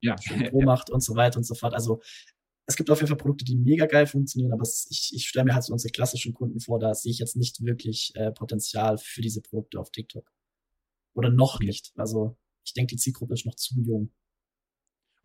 ja. 0.00 0.14
Pro 0.50 0.62
macht 0.64 0.90
und 0.90 1.02
so 1.02 1.16
weiter 1.16 1.38
und 1.38 1.44
so 1.44 1.56
fort. 1.56 1.74
Also 1.74 2.00
es 2.66 2.76
gibt 2.76 2.90
auf 2.90 2.98
jeden 2.98 3.08
Fall 3.08 3.16
Produkte, 3.16 3.44
die 3.44 3.56
mega 3.56 3.86
geil 3.86 4.06
funktionieren, 4.06 4.52
aber 4.52 4.62
es, 4.62 4.86
ich, 4.90 5.12
ich 5.14 5.28
stelle 5.28 5.44
mir 5.44 5.54
halt 5.54 5.64
so 5.64 5.72
unsere 5.72 5.92
klassischen 5.92 6.34
Kunden 6.34 6.60
vor, 6.60 6.80
da 6.80 6.94
sehe 6.94 7.12
ich 7.12 7.18
jetzt 7.18 7.36
nicht 7.36 7.64
wirklich 7.64 8.12
äh, 8.16 8.32
Potenzial 8.32 8.98
für 8.98 9.22
diese 9.22 9.40
Produkte 9.40 9.78
auf 9.78 9.90
TikTok. 9.90 10.32
Oder 11.14 11.30
noch 11.30 11.60
nicht. 11.60 11.92
Also 11.96 12.36
ich 12.64 12.74
denke, 12.74 12.96
die 12.96 13.00
Zielgruppe 13.00 13.34
ist 13.34 13.46
noch 13.46 13.54
zu 13.54 13.80
jung. 13.80 14.12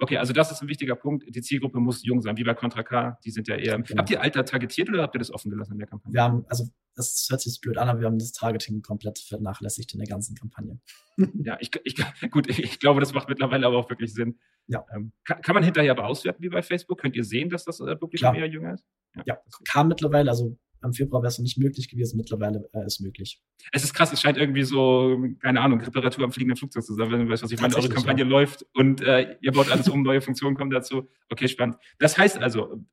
Okay, 0.02 0.18
also 0.18 0.34
das 0.34 0.52
ist 0.52 0.64
ein 0.64 0.68
wichtiger 0.68 0.96
Punkt. 0.96 1.24
Die 1.28 1.42
Zielgruppe 1.44 1.80
muss 1.80 2.04
jung 2.04 2.22
sein, 2.22 2.36
wie 2.36 2.44
bei 2.44 2.56
Contra 2.56 2.82
K. 2.82 3.20
Die 3.24 3.30
sind 3.30 3.48
ja 3.48 3.56
eher. 3.56 3.80
Genau. 3.80 4.00
Habt 4.00 4.10
ihr 4.10 4.20
Alter 4.20 4.44
targetiert 4.44 4.90
oder 4.90 5.04
habt 5.04 5.16
ihr 5.16 5.20
das 5.20 5.32
offen 5.32 5.52
gelassen 5.52 5.74
in 5.74 5.78
der 5.78 5.88
Kampagne? 5.88 6.16
Wir 6.16 6.24
haben, 6.24 6.44
also 6.50 6.66
das 6.96 7.28
hört 7.30 7.40
sich 7.40 7.62
blöd 7.62 7.78
an, 7.78 7.88
aber 7.88 8.00
wir 8.00 8.08
haben 8.08 8.18
das 8.18 8.32
Targeting 8.32 8.82
komplett 8.82 9.20
vernachlässigt 9.20 9.94
in 9.94 10.00
der 10.00 10.08
ganzen 10.08 10.36
Kampagne. 10.36 10.80
ja, 11.44 11.56
ich, 11.60 11.70
ich, 11.84 12.32
gut, 12.32 12.50
ich 12.50 12.80
glaube, 12.80 13.00
das 13.00 13.14
macht 13.14 13.30
mittlerweile 13.30 13.68
aber 13.68 13.78
auch 13.78 13.92
wirklich 13.92 14.12
Sinn. 14.12 14.40
Ja. 14.66 14.84
Ähm, 14.92 15.12
kann, 15.24 15.40
kann, 15.44 15.54
man 15.54 15.64
hinterher 15.64 15.92
aber 15.92 16.08
auswerten 16.08 16.42
wie 16.42 16.50
bei 16.50 16.64
Facebook? 16.64 17.00
Könnt 17.00 17.16
ihr 17.16 17.24
sehen, 17.24 17.50
dass 17.50 17.66
das 17.66 17.80
äh, 17.80 18.02
wirklich 18.02 18.24
eher 18.24 18.48
jünger 18.48 18.74
ist? 18.74 18.86
Ja, 19.16 19.24
ja 19.28 19.38
kam 19.72 19.88
mittlerweile, 19.88 20.32
also 20.32 20.58
im 20.84 20.94
Februar 20.94 21.22
wäre 21.22 21.30
es 21.30 21.38
noch 21.38 21.44
nicht 21.44 21.58
möglich 21.58 21.90
gewesen, 21.90 22.18
mittlerweile 22.18 22.70
äh, 22.74 22.86
ist 22.86 23.02
möglich. 23.02 23.42
Es 23.72 23.84
ist 23.84 23.94
krass, 23.94 24.12
es 24.12 24.22
scheint 24.22 24.38
irgendwie 24.38 24.64
so, 24.64 25.18
keine 25.40 25.62
Ahnung, 25.62 25.82
Reparatur 25.82 26.24
am 26.24 26.32
fliegenden 26.32 26.58
Flugzeug 26.58 26.84
zu 26.84 26.94
sein, 26.94 27.12
wenn 27.12 27.26
du 27.26 27.30
weißt, 27.30 27.44
was 27.44 27.52
ich 27.52 27.62
meine. 27.62 27.76
Eure 27.76 27.90
Kampagne 27.90 28.24
ja. 28.24 28.30
läuft 28.30 28.66
und 28.74 29.02
äh, 29.02 29.38
ihr 29.42 29.52
baut 29.52 29.72
alles 29.72 29.88
um, 29.90 30.02
neue 30.02 30.22
Funktionen 30.22 30.56
kommen 30.56 30.72
dazu. 30.72 31.10
Okay, 31.30 31.48
spannend. 31.48 31.78
Das 32.00 32.18
heißt 32.18 32.40
also, 32.40 32.84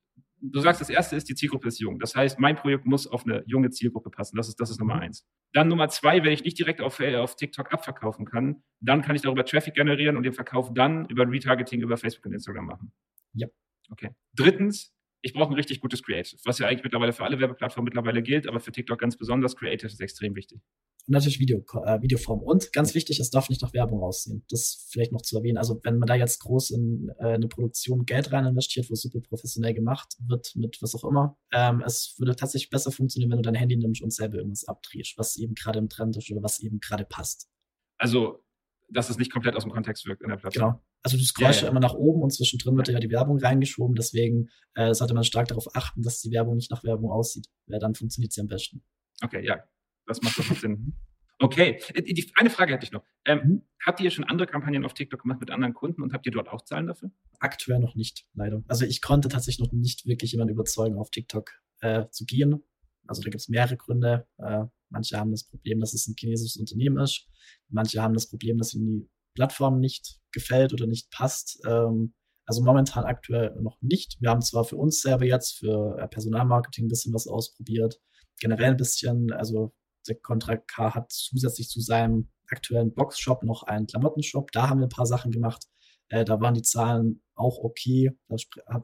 du 0.41 0.61
sagst, 0.61 0.81
das 0.81 0.91
erste 0.91 1.17
ist, 1.17 1.29
die 1.29 1.35
Zielgruppe 1.35 1.69
ist 1.69 1.79
jung. 1.81 1.99
Das 1.99 2.15
heißt, 2.15 2.39
mein 2.39 2.57
Projekt 2.57 2.87
muss 2.87 3.07
auf 3.07 3.25
eine 3.25 3.43
junge 3.47 3.71
Zielgruppe 3.71 4.11
passen. 4.11 4.37
Das 4.37 4.49
ist, 4.49 4.61
das 4.61 4.71
ist 4.71 4.79
Nummer 4.79 4.97
mhm. 4.97 5.03
eins. 5.03 5.27
Dann 5.53 5.69
Nummer 5.69 5.89
zwei, 5.89 6.23
wenn 6.23 6.33
ich 6.33 6.45
nicht 6.45 6.59
direkt 6.59 6.81
auf, 6.81 7.01
äh, 7.01 7.17
auf 7.17 7.37
TikTok 7.37 7.73
abverkaufen 7.73 8.27
kann, 8.27 8.63
dann 8.81 9.03
kann 9.03 9.17
ich 9.17 9.23
darüber 9.23 9.45
Traffic 9.45 9.75
generieren 9.75 10.17
und 10.17 10.23
den 10.23 10.33
Verkauf 10.33 10.73
dann 10.75 11.07
über 11.07 11.29
Retargeting 11.29 11.81
über 11.81 11.97
Facebook 11.97 12.27
und 12.27 12.33
Instagram 12.33 12.67
machen. 12.67 12.93
Ja. 13.33 13.49
Okay. 13.91 14.11
Drittens, 14.35 14.95
ich 15.23 15.33
brauche 15.33 15.51
ein 15.51 15.55
richtig 15.55 15.81
gutes 15.81 16.03
Creative, 16.03 16.41
was 16.45 16.59
ja 16.59 16.69
eigentlich 16.69 16.85
mittlerweile 16.85 17.13
für 17.13 17.25
alle 17.25 17.39
Werbeplattformen 17.39 17.87
mittlerweile 17.87 18.23
gilt, 18.23 18.47
aber 18.47 18.61
für 18.61 18.73
TikTok 18.73 18.99
ganz 18.99 19.17
besonders. 19.17 19.57
Creative 19.57 19.87
ist 19.87 20.01
extrem 20.01 20.35
wichtig. 20.37 20.61
Und 21.07 21.13
natürlich 21.13 21.41
Video, 21.41 21.65
äh, 21.85 22.01
Videoform. 22.03 22.41
Und 22.41 22.73
ganz 22.73 22.95
wichtig, 22.95 23.19
es 23.19 23.31
darf 23.31 23.49
nicht 23.49 23.63
nach 23.63 23.73
Werbung 23.73 24.03
aussehen. 24.03 24.45
Das 24.51 24.89
vielleicht 24.91 25.11
noch 25.11 25.23
zu 25.23 25.39
erwähnen. 25.39 25.57
Also 25.57 25.81
wenn 25.83 25.99
man 25.99 26.07
da 26.07 26.15
jetzt 26.15 26.41
groß 26.41 26.71
in 26.71 27.11
äh, 27.19 27.35
eine 27.35 27.49
Produktion 27.49 28.05
Geld 28.05 28.31
rein 28.31 28.45
investiert, 28.45 28.91
wo 28.91 28.93
es 28.93 29.03
super 29.03 29.21
professionell 29.21 29.75
gemacht 29.75 30.15
wird, 30.27 30.53
mit 30.55 30.81
was 30.81 30.95
auch 30.95 31.05
immer, 31.05 31.39
ähm, 31.53 31.83
es 31.85 32.15
würde 32.19 32.37
tatsächlich 32.37 32.71
besser 32.71 32.93
funktionieren, 32.93 33.31
wenn 33.31 33.39
du 33.39 33.43
dein 33.43 33.55
Handy 33.55 33.77
nimmst 33.77 34.03
und 34.03 34.13
selber 34.13 34.37
irgendwas 34.37 34.69
abdrehst, 34.69 35.17
was 35.17 35.37
eben 35.39 35.55
gerade 35.55 35.79
im 35.79 35.89
Trend 35.89 36.17
ist 36.17 36.31
oder 36.31 36.43
was 36.43 36.61
eben 36.61 36.79
gerade 36.79 37.05
passt. 37.05 37.49
Also 37.97 38.45
dass 38.91 39.11
es 39.11 39.19
nicht 39.19 39.33
komplett 39.33 39.55
aus 39.55 39.65
dem 39.65 39.73
Kontext 39.73 40.07
wirkt 40.07 40.23
in 40.23 40.29
der 40.29 40.37
Plattform. 40.37 40.73
Genau. 40.73 40.85
Also 41.03 41.17
du 41.17 41.23
scrollst 41.23 41.61
ja, 41.61 41.67
ja. 41.67 41.71
immer 41.71 41.81
nach 41.81 41.95
oben 41.95 42.23
und 42.23 42.33
zwischendrin 42.33 42.77
wird 42.77 42.89
ja 42.89 42.99
die 42.99 43.11
Werbung 43.11 43.39
reingeschoben. 43.39 43.95
Deswegen 43.95 44.51
äh, 44.75 44.95
sollte 44.95 45.15
man 45.15 45.25
stark 45.25 45.49
darauf 45.49 45.75
achten, 45.75 46.03
dass 46.03 46.21
die 46.21 46.31
Werbung 46.33 46.57
nicht 46.57 46.71
nach 46.71 46.85
Werbung 46.85 47.11
aussieht. 47.11 47.47
Weil 47.67 47.79
dann 47.79 47.95
funktioniert 47.95 48.33
sie 48.33 48.41
am 48.41 48.49
besten. 48.49 48.83
Okay, 49.23 49.45
ja. 49.45 49.63
Das 50.07 50.21
macht 50.23 50.39
doch 50.39 50.57
Sinn. 50.57 50.95
Okay, 51.41 51.81
äh, 51.95 52.03
die, 52.03 52.33
eine 52.35 52.51
Frage 52.51 52.73
hätte 52.73 52.85
ich 52.85 52.91
noch. 52.91 53.05
Ähm, 53.25 53.41
mhm. 53.45 53.63
Habt 53.85 54.01
ihr 54.01 54.11
schon 54.11 54.25
andere 54.25 54.49
Kampagnen 54.49 54.85
auf 54.85 54.93
TikTok 54.93 55.23
gemacht 55.23 55.39
mit 55.39 55.51
anderen 55.51 55.73
Kunden 55.73 56.03
und 56.03 56.13
habt 56.13 56.27
ihr 56.27 56.33
dort 56.33 56.49
auch 56.49 56.63
Zahlen 56.63 56.89
dafür? 56.89 57.13
Aktuell 57.39 57.79
noch 57.79 57.95
nicht, 57.95 58.27
leider. 58.35 58.65
Also 58.67 58.85
ich 58.85 59.01
konnte 59.01 59.29
tatsächlich 59.29 59.65
noch 59.65 59.73
nicht 59.73 60.05
wirklich 60.05 60.33
jemanden 60.33 60.55
überzeugen, 60.55 60.99
auf 60.99 61.11
TikTok 61.11 61.53
äh, 61.81 62.07
zu 62.11 62.25
gehen. 62.25 62.65
Also 63.07 63.23
da 63.23 63.31
gibt 63.31 63.41
es 63.41 63.49
mehrere 63.49 63.77
Gründe. 63.77 64.27
Äh, 64.39 64.65
manche 64.91 65.17
haben 65.17 65.31
das 65.31 65.45
Problem, 65.45 65.79
dass 65.79 65.95
es 65.95 66.09
ein 66.09 66.17
chinesisches 66.19 66.57
Unternehmen 66.57 66.99
ist. 66.99 67.29
Manche 67.69 68.03
haben 68.03 68.15
das 68.15 68.29
Problem, 68.29 68.59
dass 68.59 68.75
ihnen 68.75 68.87
die 68.87 69.09
Plattform 69.39 69.79
nicht 69.79 70.19
gefällt 70.33 70.73
oder 70.73 70.89
nicht 70.89 71.13
passt. 71.13 71.61
Ähm, 71.65 72.13
also 72.45 72.65
momentan 72.65 73.05
aktuell 73.05 73.55
noch 73.61 73.77
nicht. 73.81 74.17
Wir 74.21 74.31
haben 74.31 74.43
zwar 74.43 74.65
für 74.65 74.77
uns 74.77 75.01
selber 75.01 75.25
jetzt 75.25 75.59
für 75.59 75.97
äh, 75.97 76.09
Personalmarketing 76.09 76.87
ein 76.87 76.89
bisschen 76.89 77.15
was 77.15 77.29
ausprobiert, 77.29 78.01
generell 78.41 78.73
ein 78.73 78.77
bisschen, 78.77 79.33
also 79.33 79.73
der 80.09 80.17
Contra 80.17 80.57
K 80.57 80.93
hat 80.95 81.13
zusätzlich 81.13 81.69
zu 81.69 81.81
seinem 81.81 82.31
aktuellen 82.49 82.93
Boxshop 82.95 83.45
noch 83.45 83.63
einen 83.63 83.87
Klamottenshop. 83.87 84.51
Da 84.51 84.69
haben 84.69 84.81
wir 84.81 84.87
ein 84.87 84.97
paar 84.97 85.07
Sachen 85.07 85.31
gemacht. 85.31 85.67
Äh, 86.09 86.25
da 86.25 86.41
waren 86.41 86.55
die 86.55 86.63
Zahlen 86.63 87.23
auch 87.37 87.59
okay. 87.59 88.11
Da 88.27 88.37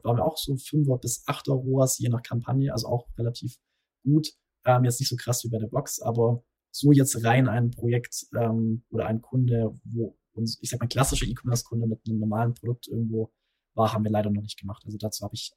waren 0.03 0.17
wir 0.17 0.25
auch 0.25 0.37
so 0.37 0.55
5 0.55 0.87
bis 1.01 1.23
8 1.27 1.49
ROAS, 1.49 1.97
je 1.97 2.07
nach 2.07 2.23
Kampagne, 2.23 2.71
also 2.71 2.87
auch 2.87 3.07
relativ 3.17 3.57
gut. 4.03 4.29
Ähm, 4.65 4.85
jetzt 4.85 5.01
nicht 5.01 5.09
so 5.09 5.17
krass 5.17 5.43
wie 5.43 5.49
bei 5.49 5.57
der 5.57 5.67
Box, 5.67 6.01
aber 6.01 6.43
so 6.71 6.91
jetzt 6.91 7.25
rein 7.25 7.49
ein 7.49 7.71
Projekt 7.71 8.27
ähm, 8.39 8.85
oder 8.89 9.07
ein 9.07 9.21
Kunde, 9.21 9.77
wo 9.83 10.17
und 10.35 10.57
ich 10.61 10.69
sag 10.69 10.79
mal, 10.79 10.87
klassische 10.87 11.25
E-Commerce-Kunde 11.25 11.87
mit 11.87 12.01
einem 12.07 12.19
normalen 12.19 12.53
Produkt 12.53 12.87
irgendwo 12.87 13.31
war, 13.73 13.93
haben 13.93 14.03
wir 14.03 14.11
leider 14.11 14.29
noch 14.29 14.41
nicht 14.41 14.59
gemacht. 14.59 14.83
Also 14.85 14.97
dazu 14.97 15.23
habe 15.23 15.35
ich 15.35 15.53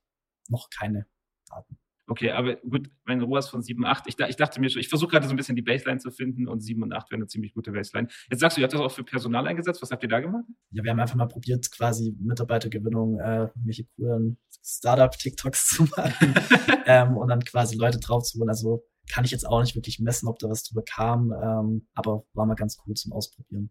noch 0.48 0.70
keine 0.70 1.06
Daten. 1.48 1.78
Okay, 2.10 2.30
aber 2.30 2.56
gut, 2.56 2.90
mein 3.04 3.20
ROAS 3.20 3.50
von 3.50 3.62
7, 3.62 3.84
8. 3.84 4.06
Ich, 4.06 4.18
ich 4.18 4.36
dachte 4.36 4.60
mir 4.60 4.70
schon, 4.70 4.80
ich 4.80 4.88
versuche 4.88 5.10
gerade 5.10 5.26
so 5.26 5.34
ein 5.34 5.36
bisschen 5.36 5.56
die 5.56 5.62
Baseline 5.62 6.00
zu 6.00 6.10
finden 6.10 6.48
und 6.48 6.60
7 6.60 6.82
und 6.82 6.94
8 6.94 7.10
wäre 7.10 7.18
eine 7.18 7.26
ziemlich 7.26 7.52
gute 7.52 7.70
Baseline. 7.70 8.08
Jetzt 8.30 8.40
sagst 8.40 8.56
du, 8.56 8.62
ihr 8.62 8.64
habt 8.64 8.72
das 8.72 8.80
auch 8.80 8.90
für 8.90 9.04
Personal 9.04 9.46
eingesetzt. 9.46 9.82
Was 9.82 9.90
habt 9.90 10.02
ihr 10.02 10.08
da 10.08 10.20
gemacht? 10.20 10.44
Ja, 10.70 10.82
wir 10.82 10.90
haben 10.90 11.00
einfach 11.00 11.16
mal 11.16 11.28
probiert, 11.28 11.70
quasi 11.70 12.16
Mitarbeitergewinnung, 12.18 13.20
äh, 13.20 13.48
irgendwelche 13.48 13.84
coolen 13.96 14.38
Startup-TikToks 14.64 15.68
zu 15.76 15.82
machen 15.84 16.34
ähm, 16.86 17.18
und 17.18 17.28
dann 17.28 17.44
quasi 17.44 17.76
Leute 17.76 17.98
draufzuholen. 17.98 18.48
Also 18.48 18.82
kann 19.12 19.26
ich 19.26 19.30
jetzt 19.30 19.46
auch 19.46 19.60
nicht 19.60 19.74
wirklich 19.74 20.00
messen, 20.00 20.28
ob 20.28 20.38
da 20.38 20.48
was 20.48 20.62
drüber 20.62 20.82
kam, 20.82 21.32
ähm, 21.32 21.88
aber 21.94 22.24
war 22.32 22.46
mal 22.46 22.54
ganz 22.54 22.78
cool 22.86 22.94
zum 22.94 23.12
Ausprobieren. 23.12 23.70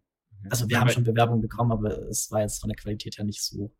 Also 0.50 0.70
wir 0.70 0.80
haben 0.80 0.90
schon 0.90 1.04
Bewerbungen 1.04 1.42
bekommen, 1.42 1.72
aber 1.72 2.08
es 2.10 2.32
war 2.32 2.42
jetzt 2.42 2.60
von 2.60 2.70
der 2.70 2.78
Qualität 2.78 3.18
her 3.18 3.26
nicht 3.26 3.42
so 3.44 3.72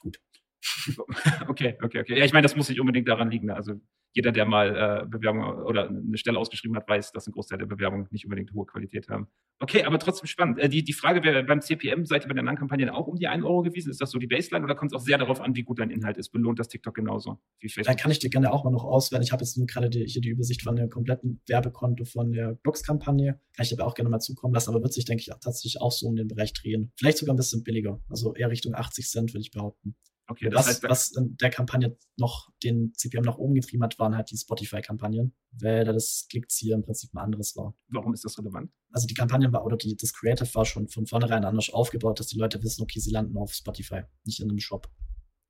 gut. 0.00 0.20
Okay, 1.52 1.76
okay, 1.82 2.00
okay. 2.00 2.18
Ja, 2.18 2.24
ich 2.24 2.32
meine, 2.32 2.44
das 2.44 2.56
muss 2.56 2.70
nicht 2.70 2.80
unbedingt 2.80 3.06
daran 3.06 3.30
liegen. 3.30 3.50
Also 3.50 3.74
jeder, 4.14 4.32
der 4.32 4.46
mal 4.46 5.02
äh, 5.02 5.06
Bewerbung 5.06 5.42
oder 5.64 5.88
eine 5.88 6.16
Stelle 6.16 6.38
ausgeschrieben 6.38 6.76
hat, 6.76 6.88
weiß, 6.88 7.12
dass 7.12 7.26
ein 7.26 7.32
Großteil 7.32 7.58
der 7.58 7.66
Bewerbungen 7.66 8.08
nicht 8.10 8.24
unbedingt 8.24 8.54
hohe 8.54 8.64
Qualität 8.64 9.08
haben. 9.08 9.26
Okay, 9.60 9.84
aber 9.84 9.98
trotzdem 9.98 10.26
spannend. 10.26 10.58
Äh, 10.58 10.70
die, 10.70 10.82
die 10.82 10.94
Frage 10.94 11.22
wäre 11.22 11.44
beim 11.44 11.60
CPM, 11.60 12.06
seid 12.06 12.24
ihr 12.24 12.28
bei 12.28 12.34
den 12.34 12.40
anderen 12.40 12.56
Kampagnen 12.56 12.88
auch 12.88 13.06
um 13.06 13.16
die 13.16 13.26
1 13.28 13.44
Euro 13.44 13.62
gewesen? 13.62 13.90
Ist 13.90 14.00
das 14.00 14.10
so 14.10 14.18
die 14.18 14.26
Baseline 14.26 14.64
oder 14.64 14.74
kommt 14.74 14.92
es 14.92 14.96
auch 14.96 15.04
sehr 15.04 15.18
darauf 15.18 15.42
an, 15.42 15.54
wie 15.54 15.62
gut 15.62 15.78
dein 15.78 15.90
Inhalt 15.90 16.16
ist? 16.16 16.30
Belohnt 16.30 16.58
das 16.58 16.68
TikTok 16.68 16.94
genauso 16.94 17.38
wie 17.60 17.68
Facebook? 17.68 17.86
Dann 17.86 17.96
kann 17.96 18.10
ich 18.10 18.18
dir 18.18 18.30
gerne 18.30 18.50
auch 18.50 18.64
mal 18.64 18.70
noch 18.70 18.84
auswerten. 18.84 19.22
Ich 19.22 19.32
habe 19.32 19.42
jetzt 19.42 19.58
nur 19.58 19.66
gerade 19.66 19.90
die, 19.90 20.06
hier 20.06 20.22
die 20.22 20.30
Übersicht 20.30 20.62
von 20.62 20.76
der 20.76 20.88
kompletten 20.88 21.42
Werbekonto 21.46 22.06
von 22.06 22.32
der 22.32 22.58
Box-Kampagne. 22.62 23.40
Kann 23.54 23.62
ich 23.62 23.68
dir 23.68 23.78
aber 23.78 23.86
auch 23.86 23.94
gerne 23.94 24.08
mal 24.08 24.20
zukommen 24.20 24.54
lassen, 24.54 24.70
aber 24.70 24.82
wird 24.82 24.94
sich, 24.94 25.04
denke 25.04 25.20
ich, 25.20 25.26
tatsächlich 25.26 25.82
auch 25.82 25.92
so 25.92 26.06
um 26.06 26.16
den 26.16 26.28
Bereich 26.28 26.54
drehen. 26.54 26.92
Vielleicht 26.96 27.18
sogar 27.18 27.34
ein 27.34 27.36
bisschen 27.36 27.62
billiger. 27.62 28.00
Also 28.08 28.34
eher 28.34 28.48
Richtung 28.48 28.74
80 28.74 29.06
Cent, 29.06 29.34
würde 29.34 29.42
ich 29.42 29.50
behaupten. 29.50 29.96
Okay, 30.32 30.48
das 30.48 30.60
was, 30.60 30.66
heißt, 30.68 30.82
was 30.84 31.12
in 31.14 31.36
der 31.36 31.50
Kampagne 31.50 31.94
noch 32.16 32.48
den 32.62 32.94
CPM 32.94 33.20
nach 33.20 33.36
oben 33.36 33.54
getrieben 33.54 33.82
hat, 33.82 33.98
waren 33.98 34.16
halt 34.16 34.30
die 34.30 34.38
Spotify-Kampagnen, 34.38 35.34
weil 35.50 35.84
da 35.84 35.92
das 35.92 36.26
Klickziel 36.30 36.72
im 36.72 36.82
Prinzip 36.82 37.12
ein 37.12 37.18
anderes 37.18 37.54
war. 37.54 37.76
Warum 37.88 38.14
ist 38.14 38.24
das 38.24 38.38
relevant? 38.38 38.72
Also 38.90 39.06
die 39.06 39.12
Kampagne 39.12 39.52
war 39.52 39.66
oder 39.66 39.76
die, 39.76 39.94
das 39.94 40.14
Creative 40.14 40.48
war 40.54 40.64
schon 40.64 40.88
von 40.88 41.06
vornherein 41.06 41.44
anders 41.44 41.68
aufgebaut, 41.70 42.18
dass 42.18 42.28
die 42.28 42.38
Leute 42.38 42.62
wissen, 42.62 42.82
okay, 42.82 42.98
sie 42.98 43.10
landen 43.10 43.36
auf 43.36 43.52
Spotify, 43.52 44.04
nicht 44.24 44.40
in 44.40 44.48
einem 44.48 44.58
Shop. 44.58 44.88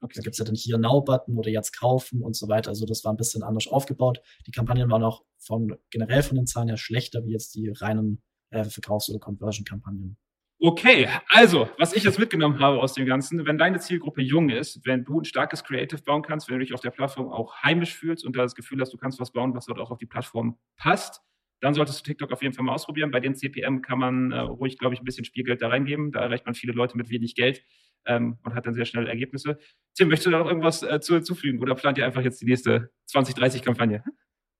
Okay. 0.01 0.14
Da 0.16 0.23
gibt's 0.23 0.38
ja 0.38 0.45
dann 0.45 0.57
hier 0.57 0.79
Now-Button 0.79 1.38
oder 1.38 1.51
jetzt 1.51 1.79
kaufen 1.79 2.23
und 2.23 2.35
so 2.35 2.49
weiter. 2.49 2.71
Also 2.71 2.85
das 2.85 3.05
war 3.05 3.12
ein 3.12 3.16
bisschen 3.16 3.45
anders 3.45 3.68
aufgebaut. 3.68 4.21
Die 4.49 4.51
Kampagnen 4.51 4.90
waren 4.90 5.05
auch 5.05 5.23
von 5.38 5.77
generell 5.90 6.25
von 6.25 6.35
den 6.35 6.49
Zahlen 6.49 6.66
her 6.66 6.77
schlechter 6.77 7.25
wie 7.25 7.31
jetzt 7.31 7.55
die 7.55 7.68
reinen 7.68 8.21
äh, 8.51 8.64
Verkaufs- 8.64 9.09
oder 9.11 9.21
Conversion-Kampagnen. 9.21 10.16
Okay, 10.64 11.09
also, 11.29 11.68
was 11.77 11.92
ich 11.92 12.05
jetzt 12.05 12.20
mitgenommen 12.20 12.61
habe 12.61 12.81
aus 12.81 12.94
dem 12.94 13.05
Ganzen, 13.05 13.44
wenn 13.46 13.59
deine 13.59 13.81
Zielgruppe 13.81 14.22
jung 14.22 14.48
ist, 14.48 14.87
wenn 14.87 15.05
du 15.05 15.20
ein 15.20 15.25
starkes 15.25 15.64
Creative 15.64 16.01
bauen 16.03 16.22
kannst, 16.22 16.48
wenn 16.48 16.57
du 16.57 16.64
dich 16.64 16.72
auf 16.72 16.81
der 16.81 16.92
Plattform 16.92 17.33
auch 17.33 17.57
heimisch 17.64 17.96
fühlst 17.96 18.25
und 18.25 18.37
da 18.37 18.42
das 18.42 18.55
Gefühl 18.55 18.81
hast, 18.81 18.92
du 18.92 18.96
kannst 18.96 19.18
was 19.18 19.33
bauen, 19.33 19.57
was 19.57 19.66
dort 19.66 19.81
auch 19.81 19.90
auf 19.90 19.98
die 19.98 20.07
Plattform 20.07 20.57
passt, 20.77 21.20
dann 21.61 21.75
solltest 21.75 21.98
du 21.98 22.05
TikTok 22.05 22.31
auf 22.31 22.42
jeden 22.42 22.55
Fall 22.55 22.64
mal 22.64 22.75
ausprobieren. 22.75 23.11
Bei 23.11 23.18
den 23.18 23.35
CPM 23.35 23.83
kann 23.83 23.98
man 23.98 24.31
äh, 24.31 24.38
ruhig, 24.38 24.79
glaube 24.79 24.94
ich, 24.94 25.01
ein 25.01 25.05
bisschen 25.05 25.25
Spielgeld 25.25 25.61
da 25.62 25.66
reingeben. 25.66 26.12
Da 26.12 26.20
erreicht 26.20 26.46
man 26.46 26.55
viele 26.55 26.75
Leute 26.75 26.96
mit 26.96 27.11
wenig 27.11 27.35
Geld 27.35 27.64
ähm, 28.07 28.38
und 28.44 28.55
hat 28.55 28.64
dann 28.64 28.75
sehr 28.75 28.85
schnell 28.85 29.09
Ergebnisse. 29.09 29.59
Tim, 29.96 30.11
möchtest 30.11 30.27
du 30.27 30.31
da 30.31 30.38
noch 30.38 30.46
irgendwas 30.46 30.85
äh, 30.85 31.01
zu, 31.01 31.20
zufügen 31.22 31.61
oder 31.61 31.75
plant 31.75 31.98
ihr 31.98 32.07
einfach 32.07 32.22
jetzt 32.22 32.40
die 32.40 32.46
nächste 32.46 32.92
2030-Kampagne? 33.12 34.05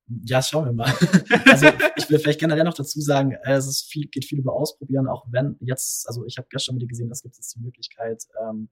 Ja, 0.09 0.43
schauen 0.43 0.67
wir 0.67 0.73
mal. 0.73 0.87
also 1.47 1.69
ich 1.97 2.11
will 2.11 2.19
vielleicht 2.19 2.41
generell 2.41 2.65
noch 2.65 2.75
dazu 2.75 3.01
sagen, 3.01 3.33
äh, 3.45 3.53
es 3.53 3.67
ist 3.67 3.91
viel, 3.91 4.09
geht 4.09 4.25
viel 4.25 4.41
über 4.41 4.53
Ausprobieren, 4.53 5.07
auch 5.09 5.27
wenn 5.31 5.57
jetzt, 5.61 6.07
also 6.09 6.27
ich 6.27 6.37
habe 6.39 6.49
gestern 6.51 6.77
wieder 6.77 6.87
gesehen, 6.87 7.11
es 7.11 7.23
gibt 7.23 7.37
jetzt 7.37 7.55
die 7.55 7.61
Möglichkeit, 7.61 8.25
ähm, 8.43 8.69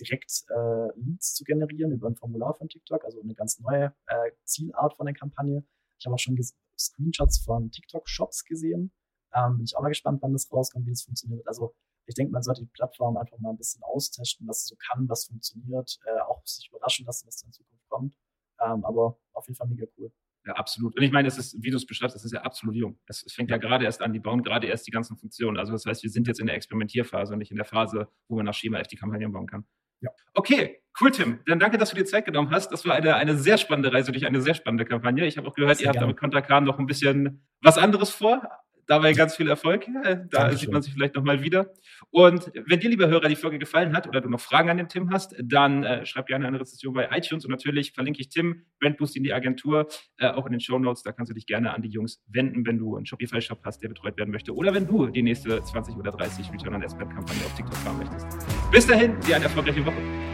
direkt 0.00 0.44
äh, 0.50 0.98
Leads 0.98 1.34
zu 1.34 1.44
generieren 1.44 1.92
über 1.92 2.08
ein 2.08 2.16
Formular 2.16 2.54
von 2.54 2.68
TikTok, 2.68 3.04
also 3.04 3.20
eine 3.20 3.34
ganz 3.34 3.60
neue 3.60 3.94
äh, 4.06 4.30
Zielart 4.44 4.94
von 4.96 5.06
der 5.06 5.14
Kampagne. 5.14 5.64
Ich 5.98 6.06
habe 6.06 6.14
auch 6.14 6.18
schon 6.18 6.38
Screenshots 6.78 7.38
von 7.38 7.70
TikTok-Shops 7.70 8.44
gesehen. 8.44 8.92
Ähm, 9.34 9.56
bin 9.56 9.64
ich 9.64 9.76
auch 9.76 9.82
mal 9.82 9.88
gespannt, 9.88 10.20
wann 10.22 10.32
das 10.32 10.50
rauskommt, 10.52 10.86
wie 10.86 10.90
das 10.90 11.02
funktioniert. 11.02 11.46
Also 11.46 11.74
ich 12.06 12.14
denke, 12.14 12.32
man 12.32 12.42
sollte 12.42 12.62
die 12.62 12.70
Plattform 12.70 13.16
einfach 13.16 13.38
mal 13.38 13.50
ein 13.50 13.56
bisschen 13.56 13.82
austesten, 13.82 14.48
was 14.48 14.66
so 14.66 14.76
kann, 14.76 15.08
was 15.08 15.24
funktioniert, 15.26 15.98
äh, 16.06 16.20
auch 16.20 16.44
sich 16.44 16.68
überraschen 16.68 17.06
lassen, 17.06 17.26
was 17.26 17.36
da 17.36 17.46
in 17.46 17.52
Zukunft 17.52 17.88
kommt. 17.88 18.18
Ähm, 18.60 18.84
aber 18.84 19.18
auf 19.32 19.46
jeden 19.46 19.56
Fall 19.56 19.68
mega 19.68 19.86
cool. 19.96 20.12
Ja, 20.44 20.54
absolut. 20.54 20.96
Und 20.96 21.02
ich 21.02 21.12
meine, 21.12 21.28
es 21.28 21.38
ist, 21.38 21.62
wie 21.62 21.70
du 21.70 21.76
es 21.76 21.86
beschreibst, 21.86 22.16
es 22.16 22.24
ist 22.24 22.32
ja 22.32 22.42
absolut 22.42 22.74
jung. 22.74 22.98
Es, 23.06 23.22
es 23.24 23.32
fängt 23.32 23.50
ja 23.50 23.58
gerade 23.58 23.84
erst 23.84 24.02
an, 24.02 24.12
die 24.12 24.18
bauen 24.18 24.42
gerade 24.42 24.66
erst 24.66 24.86
die 24.86 24.90
ganzen 24.90 25.16
Funktionen. 25.16 25.56
Also 25.56 25.72
das 25.72 25.86
heißt, 25.86 26.02
wir 26.02 26.10
sind 26.10 26.26
jetzt 26.26 26.40
in 26.40 26.46
der 26.46 26.56
Experimentierphase 26.56 27.34
und 27.34 27.38
nicht 27.38 27.52
in 27.52 27.56
der 27.56 27.66
Phase, 27.66 28.08
wo 28.28 28.36
man 28.36 28.46
nach 28.46 28.54
Schema 28.54 28.78
F 28.78 28.88
die 28.88 28.96
Kampagnen 28.96 29.32
bauen 29.32 29.46
kann. 29.46 29.64
Ja. 30.00 30.10
Okay, 30.34 30.82
cool, 31.00 31.12
Tim. 31.12 31.38
Dann 31.46 31.60
danke, 31.60 31.78
dass 31.78 31.90
du 31.90 31.96
dir 31.96 32.04
Zeit 32.04 32.24
genommen 32.24 32.50
hast. 32.50 32.70
Das 32.70 32.84
war 32.84 32.94
eine, 32.96 33.14
eine 33.14 33.36
sehr 33.38 33.56
spannende 33.56 33.92
Reise 33.92 34.10
durch 34.10 34.26
eine 34.26 34.40
sehr 34.40 34.54
spannende 34.54 34.84
Kampagne. 34.84 35.24
Ich 35.26 35.38
habe 35.38 35.46
auch 35.46 35.54
gehört, 35.54 35.80
ihr 35.80 35.86
habt 35.86 35.98
gerne. 35.98 36.08
mit 36.08 36.18
Konterkan 36.18 36.64
noch 36.64 36.80
ein 36.80 36.86
bisschen 36.86 37.46
was 37.60 37.78
anderes 37.78 38.10
vor 38.10 38.42
dabei 38.86 39.12
ganz 39.12 39.36
viel 39.36 39.48
Erfolg. 39.48 39.86
Da 40.02 40.14
Dankeschön. 40.14 40.58
sieht 40.58 40.72
man 40.72 40.82
sich 40.82 40.92
vielleicht 40.92 41.14
nochmal 41.14 41.42
wieder. 41.42 41.72
Und 42.10 42.50
wenn 42.66 42.80
dir, 42.80 42.90
lieber 42.90 43.08
Hörer, 43.08 43.28
die 43.28 43.36
Folge 43.36 43.58
gefallen 43.58 43.94
hat 43.94 44.08
oder 44.08 44.20
du 44.20 44.28
noch 44.28 44.40
Fragen 44.40 44.70
an 44.70 44.76
den 44.76 44.88
Tim 44.88 45.10
hast, 45.10 45.34
dann 45.42 45.84
äh, 45.84 46.04
schreib 46.06 46.26
gerne 46.26 46.46
eine 46.46 46.60
Rezension 46.60 46.94
bei 46.94 47.08
iTunes 47.12 47.44
und 47.44 47.50
natürlich 47.50 47.92
verlinke 47.92 48.20
ich 48.20 48.28
Tim, 48.28 48.64
Brandboost 48.80 49.16
in 49.16 49.24
die 49.24 49.32
Agentur, 49.32 49.88
äh, 50.18 50.28
auch 50.28 50.46
in 50.46 50.52
den 50.52 50.60
Show 50.60 50.78
Notes. 50.78 51.02
Da 51.02 51.12
kannst 51.12 51.30
du 51.30 51.34
dich 51.34 51.46
gerne 51.46 51.72
an 51.72 51.82
die 51.82 51.90
Jungs 51.90 52.22
wenden, 52.26 52.66
wenn 52.66 52.78
du 52.78 52.96
einen 52.96 53.06
Shopify-Shop 53.06 53.60
hast, 53.64 53.82
der 53.82 53.88
betreut 53.88 54.16
werden 54.16 54.30
möchte 54.30 54.54
oder 54.54 54.74
wenn 54.74 54.86
du 54.86 55.06
die 55.06 55.22
nächste 55.22 55.62
20 55.62 55.96
oder 55.96 56.10
30 56.12 56.52
Return 56.52 56.74
on 56.74 56.82
Ad 56.82 56.96
Kampagne 56.98 57.44
auf 57.44 57.54
TikTok 57.54 57.76
fahren 57.76 57.98
möchtest. 57.98 58.26
Bis 58.70 58.86
dahin, 58.86 59.18
dir 59.20 59.36
eine 59.36 59.44
erfolgreiche 59.44 59.84
Woche. 59.84 60.31